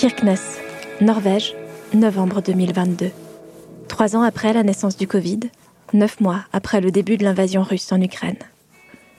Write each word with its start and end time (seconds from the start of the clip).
Kirkness, 0.00 0.56
Norvège, 1.02 1.54
novembre 1.92 2.40
2022. 2.40 3.10
Trois 3.86 4.16
ans 4.16 4.22
après 4.22 4.54
la 4.54 4.62
naissance 4.62 4.96
du 4.96 5.06
Covid, 5.06 5.40
neuf 5.92 6.20
mois 6.20 6.46
après 6.54 6.80
le 6.80 6.90
début 6.90 7.18
de 7.18 7.24
l'invasion 7.24 7.62
russe 7.62 7.92
en 7.92 8.00
Ukraine. 8.00 8.38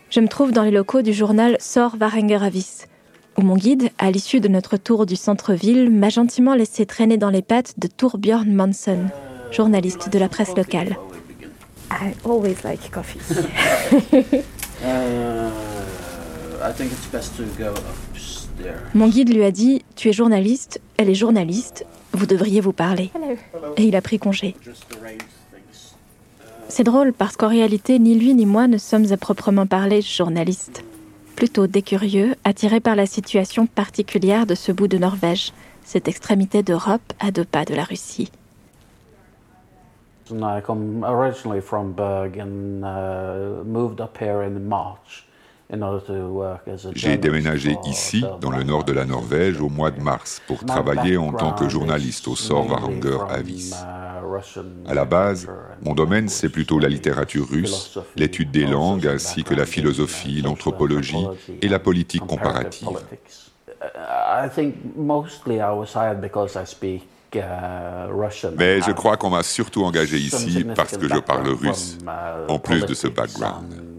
Je 0.10 0.22
me 0.22 0.28
trouve 0.28 0.52
dans 0.52 0.64
les 0.64 0.72
locaux 0.72 1.04
du 1.04 1.14
journal 1.14 1.56
Sor 1.60 1.98
Varenger 1.98 2.44
Avis, 2.44 2.86
où 3.38 3.44
mon 3.44 3.58
guide, 3.58 3.92
à 4.00 4.10
l'issue 4.10 4.40
de 4.40 4.48
notre 4.48 4.76
tour 4.76 5.06
du 5.06 5.16
centre-ville, 5.16 5.92
m'a 5.92 6.10
gentiment 6.10 6.56
laissé 6.56 6.88
traîner 6.88 7.18
dans 7.18 7.30
les 7.30 7.44
pattes 7.44 7.76
de 7.78 7.86
Torbjörn 7.86 8.52
Manson, 8.52 9.06
journaliste 9.52 10.10
de 10.10 10.18
la 10.18 10.30
presse 10.30 10.58
locale. 10.58 10.98
I 11.92 12.16
always 12.26 12.64
like 12.64 12.90
coffee. 12.90 13.20
Uh, 14.84 15.52
I 16.60 16.72
think 16.72 16.92
it's 16.92 17.06
best 17.12 17.38
to 17.38 17.44
go 17.56 17.72
upstairs. 17.72 18.41
Mon 18.94 19.08
guide 19.08 19.34
lui 19.34 19.44
a 19.44 19.52
dit 19.52 19.84
Tu 19.96 20.10
es 20.10 20.14
journaliste, 20.14 20.82
elle 20.98 21.10
est 21.10 21.16
journaliste, 21.16 21.86
vous 22.14 22.26
devriez 22.26 22.62
vous 22.62 22.74
parler. 22.74 23.12
Hello. 23.16 23.74
Et 23.78 23.84
il 23.84 23.96
a 23.96 24.02
pris 24.02 24.20
congé. 24.20 24.56
C'est 26.68 26.84
drôle 26.84 27.14
parce 27.14 27.36
qu'en 27.36 27.50
réalité, 27.50 28.00
ni 28.00 28.16
lui 28.16 28.34
ni 28.34 28.46
moi 28.46 28.68
ne 28.68 28.78
sommes 28.78 29.12
à 29.12 29.18
proprement 29.18 29.66
parler 29.66 30.02
journalistes. 30.02 30.84
Plutôt 31.36 31.68
des 31.68 31.82
curieux, 31.82 32.36
attirés 32.44 32.80
par 32.80 32.96
la 32.96 33.06
situation 33.06 33.66
particulière 33.66 34.46
de 34.46 34.56
ce 34.56 34.72
bout 34.72 34.88
de 34.88 34.98
Norvège, 34.98 35.54
cette 35.84 36.08
extrémité 36.08 36.64
d'Europe 36.64 37.02
à 37.20 37.32
deux 37.32 37.46
pas 37.46 37.66
de 37.66 37.74
la 37.74 37.84
Russie. 37.84 38.32
And 40.32 40.46
I 40.46 40.62
come 40.62 41.04
originally 41.04 41.62
from 41.62 41.92
Bergen, 41.94 42.84
uh, 42.86 43.66
moved 43.66 44.00
up 44.00 44.18
here 44.18 44.42
in 44.44 44.60
March 44.70 45.26
J'ai 46.94 47.18
déménagé 47.18 47.78
ici, 47.86 48.26
dans 48.42 48.52
le 48.52 48.64
nord 48.64 48.84
de 48.84 48.92
la 48.92 49.06
Norvège, 49.06 49.62
au 49.62 49.70
mois 49.70 49.92
de 49.92 50.02
mars, 50.02 50.42
pour 50.48 50.66
travailler 50.66 51.18
en 51.18 51.32
tant 51.32 51.54
que 51.54 51.70
journaliste 51.70 52.28
au 52.28 52.36
Sor 52.36 52.68
Varanger 52.68 53.20
Avis. 53.30 53.74
À 54.88 54.94
la 54.94 55.06
base, 55.06 55.48
mon 55.82 55.94
domaine, 55.94 56.28
c'est 56.28 56.50
plutôt 56.50 56.80
la 56.80 56.90
littérature 56.90 57.48
russe, 57.48 57.98
l'étude 58.16 58.52
des 58.52 58.66
langues, 58.66 59.08
ainsi 59.08 59.44
que 59.44 59.54
la 59.54 59.66
philosophie, 59.66 60.42
l'anthropologie 60.42 61.26
et 61.62 61.68
la 61.68 61.80
politique 61.80 62.26
comparative. 62.26 62.90
Uh, 63.84 64.48
Russian. 68.12 68.52
Mais 68.58 68.82
je 68.82 68.92
crois 68.92 69.16
qu'on 69.18 69.30
m'a 69.30 69.42
surtout 69.42 69.84
engagé 69.84 70.18
ici 70.18 70.66
parce 70.76 70.98
que 70.98 71.08
je 71.08 71.20
parle 71.20 71.48
russe, 71.48 71.98
en 72.48 72.60
plus 72.60 72.86
de 72.86 72.94
ce 72.94 73.08
background. 73.08 73.91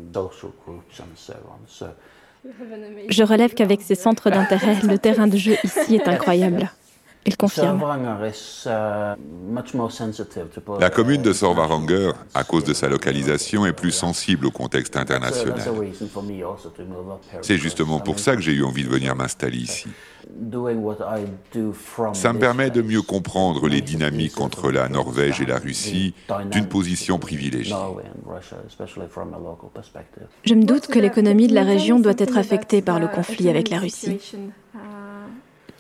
Je 3.09 3.23
relève 3.23 3.55
qu'avec 3.55 3.83
ses 3.83 3.95
centres 3.95 4.31
d'intérêt, 4.31 4.77
le 4.83 4.99
terrain 4.99 5.27
de 5.27 5.37
jeu 5.37 5.57
ici 5.65 5.95
est 5.95 6.09
incroyable. 6.09 6.71
Il 7.25 7.37
confirme. 7.37 7.81
La 10.81 10.91
commune 10.91 11.23
de 11.23 11.33
Sorvaranger, 11.33 12.11
à 12.35 12.45
cause 12.45 12.65
de 12.65 12.75
sa 12.75 12.89
localisation, 12.89 13.65
est 13.65 13.73
plus 13.73 13.93
sensible 13.93 14.47
au 14.47 14.51
contexte 14.51 14.97
international. 14.97 15.61
C'est 17.43 17.59
justement 17.59 18.01
pour 18.01 18.19
ça 18.19 18.35
que 18.35 18.43
j'ai 18.43 18.53
eu 18.53 18.65
envie 18.65 18.85
de 18.85 18.89
venir 18.89 19.15
m'installer 19.15 19.59
ici. 19.59 19.89
Ça 22.15 22.33
me 22.33 22.39
permet 22.39 22.71
de 22.71 22.83
mieux 22.83 23.03
comprendre 23.03 23.69
les 23.69 23.81
dynamiques 23.81 24.41
entre 24.41 24.71
la 24.71 24.89
Norvège 24.89 25.41
et 25.41 25.47
la 25.47 25.59
Russie 25.59 26.15
d'une 26.51 26.67
position 26.67 27.19
privilégiée. 27.19 27.77
Je 30.45 30.55
me 30.55 30.65
doute 30.65 30.87
que 30.87 30.99
l'économie 30.99 31.49
de 31.49 31.55
la 31.55 31.65
région 31.65 32.01
doit 32.01 32.15
être 32.19 32.37
affectée 32.37 32.83
par 32.83 32.99
le 32.99 33.09
conflit 33.09 33.49
avec 33.49 33.69
la 33.69 33.79
Russie. 33.79 34.19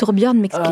Torbjörn 0.02 0.36
m'explique. 0.36 0.66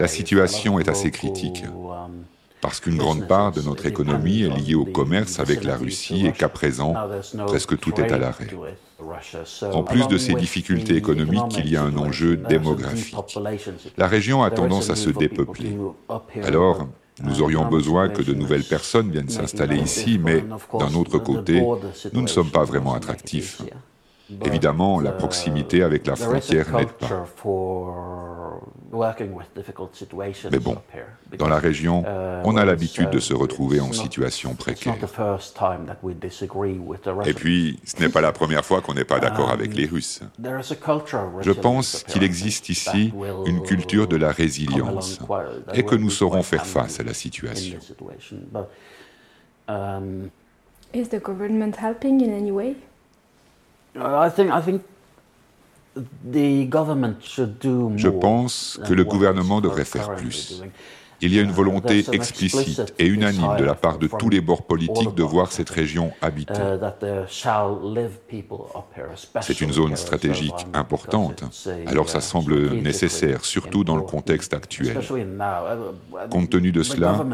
La 0.00 0.08
situation 0.08 0.80
est 0.80 0.88
assez 0.88 1.12
critique 1.12 1.62
parce 2.60 2.80
qu'une 2.80 2.96
grande 2.96 3.28
part 3.28 3.52
de 3.52 3.62
notre 3.62 3.86
économie 3.86 4.42
est 4.42 4.48
liée 4.48 4.74
au 4.74 4.86
commerce 4.86 5.38
avec 5.38 5.62
la 5.62 5.76
Russie 5.76 6.26
et 6.26 6.32
qu'à 6.32 6.48
présent, 6.48 6.94
presque 7.46 7.78
tout 7.78 8.00
est 8.00 8.10
à 8.10 8.18
l'arrêt. 8.18 8.48
En 9.72 9.84
plus 9.84 10.08
de 10.08 10.18
ces 10.18 10.34
difficultés 10.34 10.96
économiques, 10.96 11.56
il 11.56 11.70
y 11.70 11.76
a 11.76 11.84
un 11.84 11.96
enjeu 11.96 12.36
démographique. 12.36 13.14
La 13.96 14.08
région 14.08 14.42
a 14.42 14.50
tendance 14.50 14.90
à 14.90 14.96
se 14.96 15.10
dépeupler. 15.10 15.78
Alors, 16.42 16.88
nous 17.22 17.40
aurions 17.40 17.68
besoin 17.68 18.08
que 18.08 18.22
de 18.22 18.34
nouvelles 18.34 18.64
personnes 18.64 19.12
viennent 19.12 19.28
s'installer 19.28 19.78
ici, 19.78 20.18
mais 20.18 20.44
d'un 20.72 20.94
autre 20.94 21.18
côté, 21.18 21.64
nous 22.12 22.22
ne 22.22 22.26
sommes 22.26 22.50
pas 22.50 22.64
vraiment 22.64 22.94
attractifs. 22.94 23.62
Évidemment, 24.44 25.00
la 25.00 25.12
proximité 25.12 25.82
avec 25.82 26.06
la 26.06 26.16
frontière 26.16 26.70
n'aide 26.72 26.92
pas. 26.92 27.26
Mais 30.50 30.58
bon, 30.58 30.76
dans 31.38 31.48
la 31.48 31.58
région, 31.58 32.04
on 32.44 32.56
a 32.56 32.64
l'habitude 32.64 33.10
de 33.10 33.20
se 33.20 33.34
retrouver 33.34 33.80
en 33.80 33.92
situation 33.92 34.54
précaire. 34.54 34.94
Et 37.26 37.34
puis, 37.34 37.80
ce 37.84 38.00
n'est 38.00 38.08
pas 38.08 38.20
la 38.20 38.32
première 38.32 38.64
fois 38.64 38.80
qu'on 38.80 38.94
n'est 38.94 39.04
pas 39.04 39.20
d'accord 39.20 39.50
avec 39.50 39.74
les 39.74 39.86
Russes. 39.86 40.20
Je 40.38 41.52
pense 41.52 42.04
qu'il 42.04 42.22
existe 42.22 42.68
ici 42.68 43.12
une 43.46 43.62
culture 43.62 44.08
de 44.08 44.16
la 44.16 44.30
résilience 44.30 45.18
et 45.72 45.84
que 45.84 45.94
nous 45.94 46.10
saurons 46.10 46.42
faire 46.42 46.66
face 46.66 47.00
à 47.00 47.02
la 47.02 47.14
situation. 47.14 47.78
Is 50.94 51.08
the 51.10 51.20
government 51.22 51.76
helping 51.76 52.22
in 52.22 52.32
any 52.34 52.50
way? 52.50 52.74
Je 57.96 58.08
pense 58.08 58.80
que 58.86 58.94
le 58.94 59.04
gouvernement 59.04 59.60
devrait 59.60 59.84
faire 59.84 60.14
plus. 60.14 60.62
Il 61.20 61.34
y 61.34 61.38
a 61.38 61.42
une 61.42 61.50
volonté 61.50 62.04
explicite 62.12 62.94
et 62.98 63.06
unanime 63.06 63.56
de 63.58 63.64
la 63.64 63.74
part 63.74 63.98
de 63.98 64.06
tous 64.06 64.28
les 64.28 64.40
bords 64.40 64.66
politiques 64.66 65.14
de 65.14 65.22
voir 65.22 65.50
cette 65.52 65.70
région 65.70 66.12
habitée. 66.22 66.54
C'est 69.40 69.60
une 69.60 69.72
zone 69.72 69.96
stratégique 69.96 70.66
importante, 70.74 71.44
alors 71.86 72.08
ça 72.08 72.20
semble 72.20 72.72
nécessaire, 72.74 73.44
surtout 73.44 73.84
dans 73.84 73.96
le 73.96 74.02
contexte 74.02 74.54
actuel. 74.54 75.00
Compte 76.30 76.50
tenu 76.50 76.72
de 76.72 76.82
cela, 76.82 77.26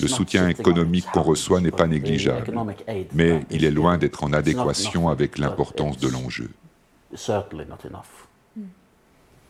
le 0.00 0.08
soutien 0.08 0.48
économique 0.48 1.06
qu'on 1.12 1.22
reçoit 1.22 1.60
n'est 1.60 1.70
pas 1.70 1.86
négligeable, 1.86 2.52
mais 3.14 3.40
il 3.50 3.64
est 3.64 3.70
loin 3.70 3.96
d'être 3.98 4.24
en 4.24 4.32
adéquation 4.32 5.08
avec 5.08 5.38
l'importance 5.38 5.98
de 5.98 6.08
l'enjeu. 6.08 6.50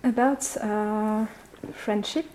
About 0.03 0.57
uh. 0.57 1.27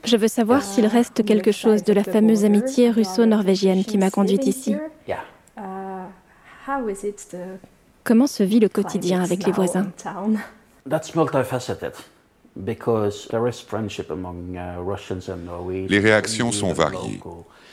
Je 0.03 0.17
veux 0.17 0.27
savoir 0.27 0.61
s'il 0.63 0.85
reste 0.85 1.25
quelque 1.25 1.51
chose 1.51 1.83
de 1.83 1.93
la 1.93 2.03
fameuse 2.03 2.45
amitié 2.45 2.91
russo-norvégienne 2.91 3.83
qui 3.83 3.97
m'a 3.97 4.09
conduite 4.09 4.45
ici. 4.45 4.75
Uh, 5.57 5.61
how 6.67 6.89
is 6.89 7.05
it 7.05 7.27
the 7.31 7.59
Comment 8.05 8.27
se 8.27 8.43
vit 8.43 8.59
le 8.59 8.69
quotidien 8.69 9.23
avec 9.23 9.45
les 9.47 9.51
voisins? 9.51 9.87
Town? 12.55 12.65
That's 12.65 12.65
multifaceted 12.65 12.65
because 12.65 13.27
there 13.29 13.47
is 13.47 13.59
friendship 13.59 14.11
among 14.11 14.57
uh, 14.57 14.81
Russians 14.81 15.29
and 15.29 15.45
Norwegians. 15.45 15.89
Les 15.89 15.99
réactions 15.99 16.51
sont 16.51 16.73
variées. 16.73 17.21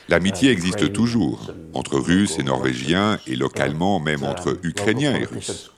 L'amitié 0.09 0.51
existe 0.51 0.93
toujours, 0.93 1.53
entre 1.75 1.97
Russes 1.97 2.39
et 2.39 2.43
Norvégiens, 2.43 3.19
et 3.27 3.37
localement 3.37 4.01
même 4.01 4.25
entre 4.25 4.59
Ukrainiens 4.65 5.15
et 5.15 5.25
Russes. 5.25 5.71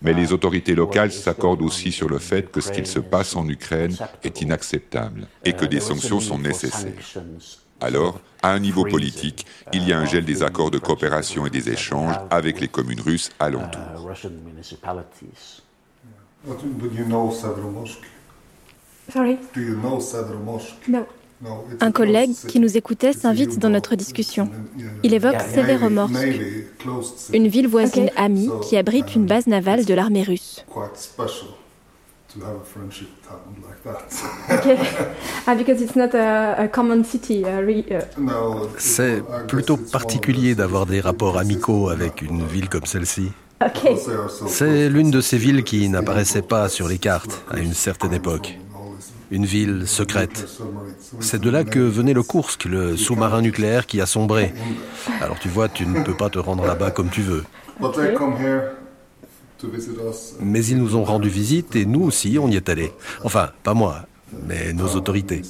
Mais 0.00 0.14
les 0.14 0.32
autorités 0.32 0.74
locales 0.74 1.12
s'accordent 1.12 1.62
aussi 1.62 1.90
sur 1.90 2.08
le 2.08 2.18
fait 2.18 2.50
que 2.50 2.60
ce 2.60 2.70
qu'il 2.70 2.86
se 2.86 3.00
passe 3.00 3.34
en 3.34 3.48
Ukraine 3.48 3.96
est 4.22 4.40
inacceptable 4.40 5.26
et 5.44 5.52
que 5.52 5.64
des 5.64 5.80
sanctions 5.80 6.20
sont 6.20 6.38
nécessaires. 6.38 6.92
Alors, 7.80 8.20
à 8.40 8.52
un 8.52 8.60
niveau 8.60 8.84
politique, 8.84 9.46
il 9.72 9.86
y 9.86 9.92
a 9.92 9.98
un 9.98 10.06
gel 10.06 10.24
des 10.24 10.44
accords 10.44 10.70
de 10.70 10.78
coopération 10.78 11.44
et 11.46 11.50
des 11.50 11.70
échanges 11.70 12.14
avec 12.30 12.60
les 12.60 12.68
communes 12.68 13.00
russes 13.00 13.30
alentour. 13.40 13.82
But 16.44 16.58
do 16.60 16.90
you 16.96 17.06
know 17.06 17.30
Severomorsk? 17.30 17.98
Sorry? 19.12 19.38
Do 19.54 19.60
you 19.60 19.76
know 19.76 20.00
Severomorsk? 20.00 20.88
No. 20.88 21.06
No, 21.40 21.64
it's 21.72 21.82
Un 21.82 21.88
a 21.88 21.92
collègue 21.92 22.34
qui 22.46 22.60
nous 22.60 22.76
écoutait 22.76 23.12
s'invite 23.12 23.58
dans 23.58 23.68
notre 23.68 23.96
discussion. 23.96 24.48
Il 25.02 25.12
évoque 25.12 25.40
Severomorsk, 25.40 26.14
une 27.32 27.48
ville 27.48 27.66
voisine 27.66 28.10
amie 28.16 28.48
qui 28.62 28.76
abrite 28.76 29.16
une 29.16 29.26
base 29.26 29.48
navale 29.48 29.84
de 29.84 29.92
l'armée 29.92 30.22
russe. 30.22 30.64
Quite 30.68 30.96
special 30.96 31.48
to 32.32 32.44
have 32.46 32.56
a 32.56 32.64
friendship 32.64 33.08
town 33.26 33.56
like 33.62 33.82
that. 33.82 34.04
Okay. 34.50 35.56
because 35.58 35.82
it's 35.82 35.96
not 35.96 36.14
a, 36.14 36.64
a 36.64 36.68
common 36.68 37.04
city. 37.04 37.44
Uh, 37.44 37.60
re, 37.60 37.84
uh, 37.90 38.20
No, 38.20 38.68
C'est 38.78 39.22
plutôt 39.48 39.76
particulier 39.76 40.54
d'avoir 40.54 40.86
des 40.86 41.00
rapports 41.00 41.32
places 41.32 41.46
amicaux 41.46 41.88
avec 41.88 42.22
une 42.22 42.46
ville 42.46 42.68
comme 42.68 42.86
celle-ci. 42.86 43.32
okay. 43.66 43.96
C'est 44.46 44.88
l'une 44.88 45.10
de 45.10 45.20
ces 45.20 45.38
villes 45.38 45.64
qui 45.64 45.88
n'apparaissaient 45.88 46.42
pas 46.42 46.68
sur 46.68 46.88
les 46.88 46.98
cartes 46.98 47.44
à 47.50 47.58
une 47.58 47.74
certaine 47.74 48.14
époque. 48.14 48.58
Une 49.30 49.46
ville 49.46 49.84
secrète. 49.86 50.46
C'est 51.20 51.40
de 51.40 51.48
là 51.48 51.64
que 51.64 51.78
venait 51.78 52.12
le 52.12 52.22
Kursk, 52.22 52.66
le 52.66 52.96
sous-marin 52.96 53.40
nucléaire 53.40 53.86
qui 53.86 54.00
a 54.00 54.06
sombré. 54.06 54.52
Alors 55.20 55.38
tu 55.38 55.48
vois, 55.48 55.68
tu 55.68 55.86
ne 55.86 56.02
peux 56.02 56.16
pas 56.16 56.28
te 56.28 56.38
rendre 56.38 56.66
là-bas 56.66 56.90
comme 56.90 57.08
tu 57.08 57.22
veux. 57.22 57.44
But 57.80 57.94
they 57.94 58.14
come 58.14 58.34
here 58.36 58.76
Mais 60.40 60.64
ils 60.66 60.78
nous 60.78 60.96
ont 60.96 61.04
rendu 61.04 61.28
visite 61.28 61.76
et 61.76 61.86
nous 61.86 62.02
aussi 62.02 62.38
on 62.38 62.48
y 62.48 62.56
est 62.56 62.68
allés. 62.68 62.92
Enfin, 63.24 63.50
pas 63.62 63.74
moi, 63.74 64.06
mais 64.46 64.72
nos 64.72 64.88
autorités. 64.88 65.42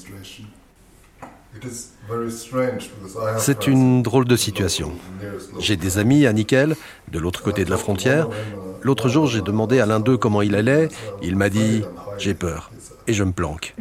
C'est 3.38 3.66
une 3.66 4.02
drôle 4.02 4.24
de 4.24 4.36
situation. 4.36 4.92
J'ai 5.58 5.76
des 5.76 5.98
amis 5.98 6.26
à 6.26 6.32
Nickel, 6.32 6.76
de 7.10 7.18
l'autre 7.18 7.42
côté 7.42 7.64
de 7.64 7.70
la 7.70 7.76
frontière. 7.76 8.28
L'autre 8.82 9.08
jour, 9.08 9.26
j'ai 9.26 9.42
demandé 9.42 9.80
à 9.80 9.86
l'un 9.86 10.00
d'eux 10.00 10.16
comment 10.16 10.42
il 10.42 10.54
allait. 10.54 10.88
Il 11.22 11.36
m'a 11.36 11.48
dit 11.48 11.82
J'ai 12.18 12.34
peur. 12.34 12.70
Et 13.06 13.12
je 13.12 13.24
me 13.24 13.32
planque. 13.32 13.74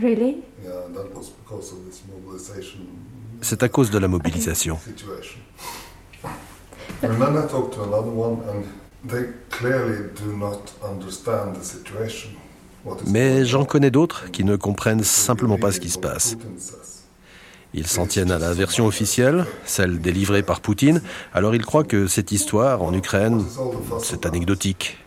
C'est 3.41 3.63
à 3.63 3.69
cause 3.69 3.89
de 3.91 3.97
la 3.97 4.07
mobilisation. 4.07 4.77
Mais 13.07 13.45
j'en 13.45 13.65
connais 13.65 13.91
d'autres 13.91 14.31
qui 14.31 14.43
ne 14.43 14.55
comprennent 14.55 15.03
simplement 15.03 15.57
pas 15.57 15.71
ce 15.71 15.79
qui 15.79 15.89
se 15.89 15.99
passe. 15.99 16.35
Ils 17.73 17.87
s'en 17.87 18.05
tiennent 18.05 18.31
à 18.31 18.39
la 18.39 18.53
version 18.53 18.85
officielle, 18.85 19.45
celle 19.65 19.99
délivrée 19.99 20.43
par 20.43 20.59
Poutine, 20.59 21.01
alors 21.33 21.55
ils 21.55 21.65
croient 21.65 21.85
que 21.85 22.07
cette 22.07 22.31
histoire 22.31 22.81
en 22.83 22.93
Ukraine, 22.93 23.43
c'est 24.01 24.25
anecdotique. 24.25 24.97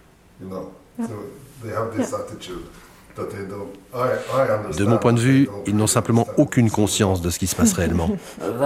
De 4.78 4.84
mon 4.84 4.98
point 4.98 5.12
de 5.12 5.20
vue, 5.20 5.48
ils 5.66 5.76
n'ont 5.76 5.86
simplement 5.86 6.26
aucune 6.36 6.70
conscience 6.70 7.20
de 7.20 7.30
ce 7.30 7.38
qui 7.38 7.46
se 7.46 7.54
passe 7.54 7.72
réellement. 7.74 8.10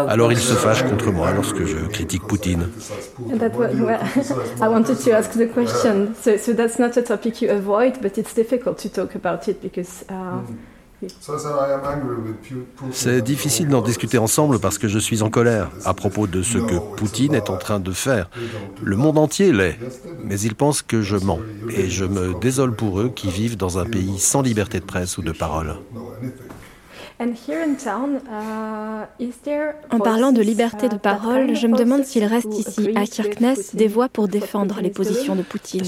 Alors 0.09 0.33
ils 0.33 0.39
se 0.39 0.55
fâchent 0.55 0.85
contre 0.85 1.11
moi 1.11 1.33
lorsque 1.33 1.65
je 1.65 1.77
critique 1.89 2.23
Poutine. 2.27 2.69
I 4.61 4.69
wanted 4.69 4.99
to 5.05 5.13
ask 5.13 5.33
the 5.33 5.53
question. 5.53 6.15
C'est 12.91 13.23
difficile 13.23 13.69
d'en 13.69 13.83
discuter 13.83 14.19
ensemble 14.19 14.59
parce 14.59 14.79
que 14.79 14.89
je 14.89 14.99
suis 14.99 15.23
en 15.23 15.31
colère 15.31 15.71
à 15.85 15.95
propos 15.95 16.27
de 16.27 16.43
ce 16.43 16.59
que 16.59 16.97
Poutine 16.97 17.35
est 17.35 17.51
en 17.51 17.57
train 17.57 17.79
de 17.79 17.93
faire. 17.93 18.29
Le 18.83 18.97
monde 18.97 19.19
entier 19.19 19.53
l'est, 19.53 19.79
mais 20.25 20.41
ils 20.41 20.57
pensent 20.57 20.83
que 20.83 21.03
je 21.03 21.17
mens. 21.17 21.41
Et 21.71 21.89
je 21.89 22.05
me 22.05 22.39
désole 22.41 22.75
pour 22.75 23.01
eux 23.01 23.11
qui 23.15 23.29
vivent 23.29 23.57
dans 23.57 23.79
un 23.79 23.85
pays 23.85 24.19
sans 24.19 24.43
liberté 24.43 24.81
de 24.81 24.85
presse 24.85 25.19
ou 25.19 25.23
de 25.23 25.33
parole. 25.33 25.77
Uh, 27.21 27.25
en 29.91 29.99
parlant 29.99 30.31
de 30.31 30.41
liberté 30.41 30.89
de 30.89 30.95
uh, 30.95 30.99
parole, 30.99 31.57
je 31.57 31.67
me 31.67 31.77
demande 31.77 32.05
s'il 32.05 32.25
reste 32.25 32.57
ici, 32.57 32.91
à 32.95 33.07
Kirkness, 33.07 33.75
des 33.75 33.89
voix 33.89 34.09
pour 34.09 34.29
défendre 34.29 34.81
les 34.81 34.91
positions 34.91 35.35
de 35.35 35.43
Poutine. 35.43 35.83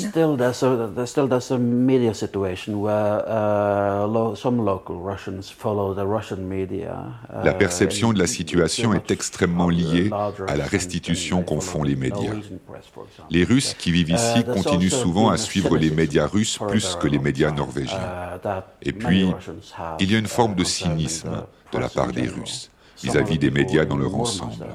La 7.44 7.54
perception 7.54 8.12
de 8.12 8.18
la 8.18 8.26
situation 8.26 8.92
est 8.92 9.10
extrêmement 9.12 9.68
liée 9.68 10.10
à 10.48 10.56
la 10.56 10.64
restitution 10.64 11.44
qu'en 11.44 11.60
font 11.60 11.84
les 11.84 11.94
médias. 11.94 12.32
Les 13.30 13.44
Russes 13.44 13.74
qui 13.74 13.92
vivent 13.92 14.10
ici 14.10 14.40
uh, 14.40 14.52
continuent 14.52 14.90
souvent 14.90 15.30
à 15.30 15.36
suivre 15.36 15.78
les 15.78 15.90
médias 15.90 16.26
russes 16.26 16.58
plus 16.58 16.96
que 16.96 17.06
les 17.06 17.20
médias 17.20 17.52
norvégiens. 17.52 18.00
Et 18.82 18.92
puis, 18.92 19.30
il 20.00 20.10
y 20.10 20.16
a 20.16 20.18
une 20.18 20.26
forme 20.26 20.56
de 20.56 20.64
cynisme 20.64 21.19
de 21.25 21.78
la 21.78 21.88
part 21.88 22.12
des 22.12 22.28
Russes 22.28 22.70
vis-à-vis 23.02 23.38
des 23.38 23.50
médias 23.50 23.84
dans 23.84 23.96
leur 23.96 24.14
ensemble. 24.14 24.67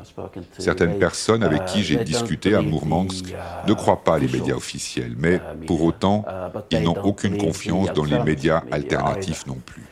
Certaines 0.58 0.98
personnes 0.98 1.44
avec 1.44 1.66
qui 1.66 1.84
j'ai 1.84 2.04
discuté 2.04 2.56
à 2.56 2.62
Mourmansk 2.62 3.34
ne 3.68 3.74
croient 3.74 4.04
pas 4.04 4.18
les 4.18 4.28
médias 4.28 4.56
officiels, 4.56 5.16
mais 5.18 5.40
pour 5.68 5.84
autant, 5.84 6.26
ils 6.72 6.82
n'ont 6.82 6.98
aucune 7.04 7.38
confiance 7.38 7.94
dans 7.94 8.04
les 8.04 8.20
médias 8.20 8.64
alternatifs 8.72 9.46
non 9.46 9.58
plus. 9.66 9.84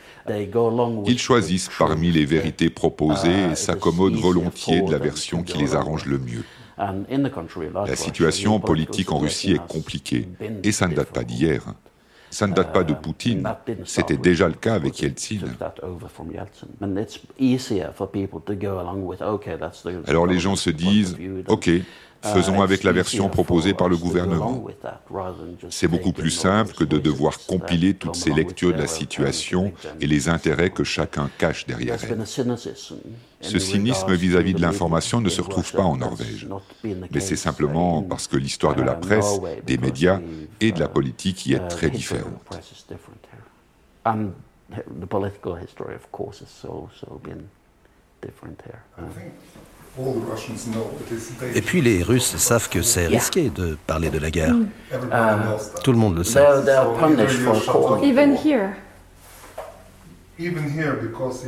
Ils 1.05 1.19
choisissent 1.19 1.69
parmi 1.77 2.11
les 2.11 2.25
vérités 2.25 2.69
proposées 2.69 3.51
et 3.51 3.55
s'accommodent 3.55 4.15
volontiers 4.15 4.81
de 4.81 4.91
la 4.91 4.97
version 4.97 5.43
qui 5.43 5.57
les 5.57 5.75
arrange 5.75 6.05
le 6.05 6.17
mieux. 6.17 6.43
La 6.77 7.95
situation 7.95 8.59
politique 8.59 9.11
en 9.11 9.19
Russie 9.19 9.51
est 9.51 9.67
compliquée, 9.67 10.27
et 10.63 10.71
ça 10.71 10.87
ne 10.87 10.95
date 10.95 11.09
pas 11.09 11.23
d'hier. 11.23 11.73
Ça 12.33 12.47
ne 12.47 12.53
date 12.53 12.73
pas 12.73 12.83
de 12.83 12.93
Poutine, 12.93 13.47
c'était 13.85 14.17
déjà 14.17 14.47
le 14.47 14.55
cas 14.55 14.73
avec 14.73 14.99
Yeltsin. 14.99 15.37
Alors 20.07 20.25
les 20.25 20.39
gens 20.39 20.55
se 20.55 20.69
disent, 20.71 21.15
OK, 21.47 21.69
faisons 22.23 22.61
avec 22.61 22.83
la 22.83 22.91
version 22.91 23.29
proposée 23.29 23.73
par 23.73 23.89
le 23.89 23.97
gouvernement. 23.97 24.65
C'est 25.69 25.87
beaucoup 25.87 26.13
plus 26.13 26.31
simple 26.31 26.73
que 26.73 26.83
de 26.83 26.97
devoir 26.97 27.37
compiler 27.45 27.93
toutes 27.93 28.15
ces 28.15 28.31
lectures 28.31 28.73
de 28.73 28.79
la 28.79 28.87
situation 28.87 29.73
et 29.99 30.07
les 30.07 30.29
intérêts 30.29 30.69
que 30.69 30.83
chacun 30.83 31.29
cache 31.37 31.65
derrière 31.65 31.97
elle. 32.03 32.25
Ce 33.41 33.59
cynisme 33.59 34.13
vis-à-vis 34.13 34.53
de 34.53 34.61
l'information 34.61 35.19
ne 35.21 35.29
se 35.29 35.41
retrouve 35.41 35.71
pas 35.73 35.83
en 35.83 35.97
Norvège, 35.97 36.47
mais 36.83 37.19
c'est 37.19 37.35
simplement 37.35 38.01
parce 38.01 38.27
que 38.27 38.37
l'histoire 38.37 38.75
de 38.75 38.83
la 38.83 38.93
presse, 38.93 39.39
des 39.65 39.77
médias 39.77 40.19
et 40.61 40.71
de 40.71 40.79
la 40.79 40.87
politique 40.87 41.45
y 41.45 41.53
est 41.53 41.67
très 41.67 41.89
différente. 41.89 42.41
Et 51.53 51.61
puis 51.61 51.81
les 51.81 52.01
Russes 52.01 52.35
savent 52.37 52.67
que 52.67 52.81
c'est 52.81 53.07
risqué 53.07 53.49
de 53.49 53.77
parler 53.85 54.09
de 54.09 54.17
la 54.17 54.31
guerre. 54.31 54.55
Tout 55.83 55.91
le 55.91 55.97
monde 55.97 56.17
le 56.17 56.23
sait. 56.23 56.43
Even 58.03 58.35
here. 58.35 58.69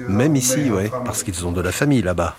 Même 0.08 0.36
ici, 0.36 0.70
oui, 0.72 0.90
parce 1.04 1.24
qu'ils 1.24 1.46
ont 1.46 1.52
de 1.52 1.62
la 1.62 1.72
famille 1.72 2.04
là-bas. 2.04 2.36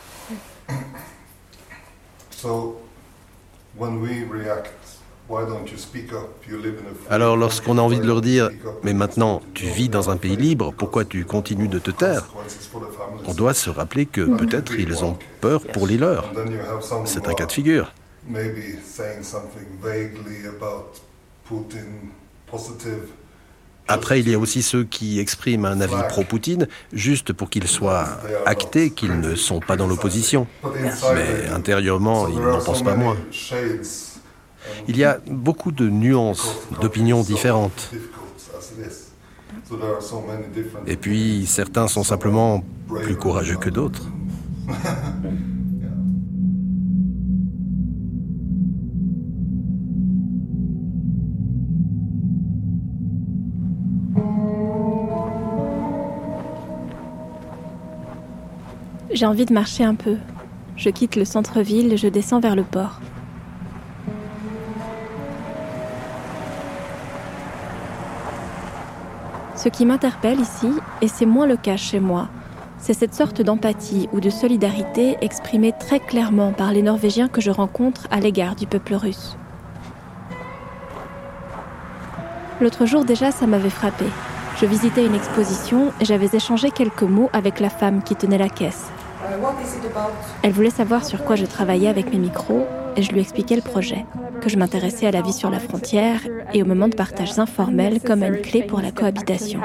Alors 7.11 7.37
lorsqu'on 7.37 7.79
a 7.79 7.83
envie 7.83 7.99
de 7.99 8.07
leur 8.07 8.21
dire, 8.21 8.51
mais 8.85 8.93
maintenant 8.93 9.43
tu 9.55 9.67
vis 9.67 9.89
dans 9.89 10.11
un 10.11 10.17
pays 10.17 10.37
libre, 10.37 10.73
pourquoi 10.77 11.05
tu 11.05 11.25
continues 11.25 11.69
de 11.69 11.79
te 11.79 11.91
taire? 11.91 12.29
On 13.27 13.35
doit 13.35 13.55
se 13.55 13.71
rappeler 13.71 14.07
que 14.07 14.21
peut-être 14.21 14.75
ils 14.79 15.05
ont 15.05 15.19
peur 15.41 15.63
pour 15.73 15.87
les 15.87 15.99
leurs. 15.99 16.33
C'est 17.05 17.27
un 17.29 17.35
cas 17.35 17.47
de 17.47 17.53
figure. 17.53 17.93
Après, 23.89 24.19
il 24.19 24.29
y 24.29 24.35
a 24.35 24.39
aussi 24.39 24.63
ceux 24.63 24.83
qui 24.83 25.21
expriment 25.21 25.67
un 25.67 25.81
avis 25.81 25.95
pro-Poutine, 26.09 26.67
juste 26.93 27.33
pour 27.33 27.51
qu'il 27.51 27.69
soit 27.69 28.09
acté 28.45 28.91
qu'ils 28.91 29.21
ne 29.21 29.37
sont 29.37 29.61
pas 29.61 29.77
dans 29.77 29.87
l'opposition. 29.87 30.49
Mais 31.15 31.49
intérieurement, 31.53 32.27
ils 32.27 32.41
n'en 32.41 32.59
pensent 32.59 32.83
pas 32.83 32.97
moins. 32.97 33.17
Il 34.89 34.97
y 34.97 35.05
a 35.05 35.19
beaucoup 35.27 35.73
de 35.73 35.89
nuances, 35.89 36.57
d'opinions 36.81 37.23
différentes. 37.23 37.91
Et 40.87 40.97
puis, 40.97 41.47
certains 41.47 41.89
sont 41.89 42.05
simplement 42.05 42.63
plus 42.89 43.17
courageux 43.17 43.57
que 43.57 43.71
d'autres. 43.71 44.07
J'ai 59.13 59.25
envie 59.25 59.47
de 59.47 59.55
marcher 59.55 59.83
un 59.83 59.95
peu. 59.95 60.17
Je 60.77 60.91
quitte 60.91 61.17
le 61.17 61.25
centre-ville 61.25 61.91
et 61.93 61.97
je 61.97 62.07
descends 62.07 62.39
vers 62.39 62.55
le 62.55 62.65
port. 62.65 63.01
Ce 69.67 69.69
qui 69.69 69.85
m'interpelle 69.85 70.39
ici, 70.39 70.71
et 71.03 71.09
c'est 71.09 71.27
moins 71.27 71.45
le 71.45 71.57
cas 71.57 71.77
chez 71.77 71.99
moi, 71.99 72.29
c'est 72.79 72.95
cette 72.95 73.17
sorte 73.17 73.43
d'empathie 73.43 74.09
ou 74.13 74.21
de 74.21 74.31
solidarité 74.31 75.17
exprimée 75.23 75.73
très 75.73 75.99
clairement 75.99 76.53
par 76.53 76.71
les 76.71 76.83
Norvégiens 76.83 77.27
que 77.27 77.41
je 77.41 77.51
rencontre 77.51 78.07
à 78.13 78.21
l'égard 78.21 78.55
du 78.55 78.69
peuple 78.69 78.95
russe. 78.95 79.37
L'autre 82.61 82.87
jour 82.87 83.05
déjà, 83.05 83.33
ça 83.33 83.49
m'avait 83.49 83.69
frappé. 83.69 84.05
Je 84.61 84.67
visitais 84.67 85.05
une 85.05 85.17
exposition 85.17 85.93
et 86.01 86.05
j'avais 86.05 86.31
échangé 86.33 86.71
quelques 86.71 87.03
mots 87.03 87.29
avec 87.33 87.59
la 87.59 87.69
femme 87.69 88.05
qui 88.05 88.15
tenait 88.15 88.39
la 88.39 88.49
caisse. 88.49 88.93
Elle 90.43 90.53
voulait 90.53 90.71
savoir 90.71 91.05
sur 91.05 91.25
quoi 91.25 91.37
je 91.37 91.47
travaillais 91.47 91.89
avec 91.89 92.13
mes 92.13 92.19
micros 92.19 92.67
et 92.97 93.03
je 93.03 93.13
lui 93.13 93.21
expliquais 93.21 93.57
le 93.57 93.63
projet, 93.63 94.05
que 94.41 94.49
je 94.49 94.57
m'intéressais 94.57 95.07
à 95.07 95.11
la 95.11 95.23
vie 95.23 95.33
sur 95.33 95.51
la 95.51 95.61
frontière 95.61 96.21
et 96.55 96.63
aux 96.63 96.67
moments 96.67 96.89
de 96.89 96.95
partage 96.95 97.39
informels 97.39 98.01
comme 98.01 98.23
une 98.23 98.41
clé 98.41 98.63
pour 98.63 98.81
la 98.81 98.91
cohabitation. 98.91 99.61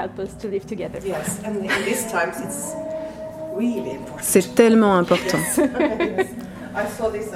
C'est 4.21 4.55
tellement 4.55 4.95
important. 4.95 5.37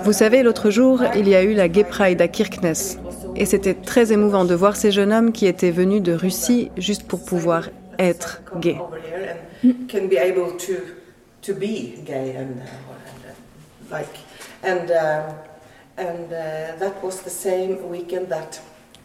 Vous 0.03 0.13
savez, 0.13 0.43
l'autre 0.43 0.69
jour, 0.69 1.01
il 1.15 1.27
y 1.27 1.35
a 1.35 1.43
eu 1.43 1.53
la 1.53 1.67
Gay 1.67 1.83
Pride 1.83 2.21
à 2.21 2.27
Kirknes. 2.27 2.97
Et 3.35 3.45
c'était 3.45 3.73
très 3.73 4.13
émouvant 4.13 4.45
de 4.45 4.55
voir 4.55 4.75
ces 4.75 4.91
jeunes 4.91 5.11
hommes 5.11 5.31
qui 5.33 5.45
étaient 5.45 5.71
venus 5.71 6.01
de 6.01 6.13
Russie 6.13 6.71
juste 6.77 7.03
pour 7.03 7.23
pouvoir 7.23 7.69
être 7.99 8.41
gays. 8.59 8.77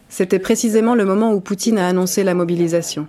C'était 0.09 0.39
précisément 0.39 0.95
le 0.95 1.05
moment 1.05 1.33
où 1.33 1.41
Poutine 1.41 1.79
a 1.79 1.87
annoncé 1.87 2.25
la 2.25 2.35
mobilisation. 2.35 3.07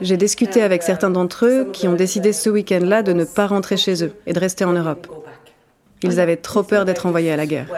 J'ai 0.00 0.16
discuté 0.16 0.62
avec 0.62 0.82
certains 0.82 1.10
d'entre 1.10 1.46
eux 1.46 1.68
qui 1.72 1.86
ont 1.86 1.94
décidé 1.94 2.32
ce 2.32 2.48
week-end-là 2.48 3.02
de 3.02 3.12
ne 3.12 3.24
pas 3.24 3.46
rentrer 3.46 3.76
chez 3.76 4.02
eux 4.02 4.12
et 4.26 4.32
de 4.32 4.40
rester 4.40 4.64
en 4.64 4.72
Europe. 4.72 5.06
Ils 6.02 6.18
avaient 6.20 6.36
trop 6.36 6.62
peur 6.62 6.84
d'être 6.84 7.06
envoyés 7.06 7.32
à 7.32 7.36
la 7.36 7.46
guerre. 7.46 7.68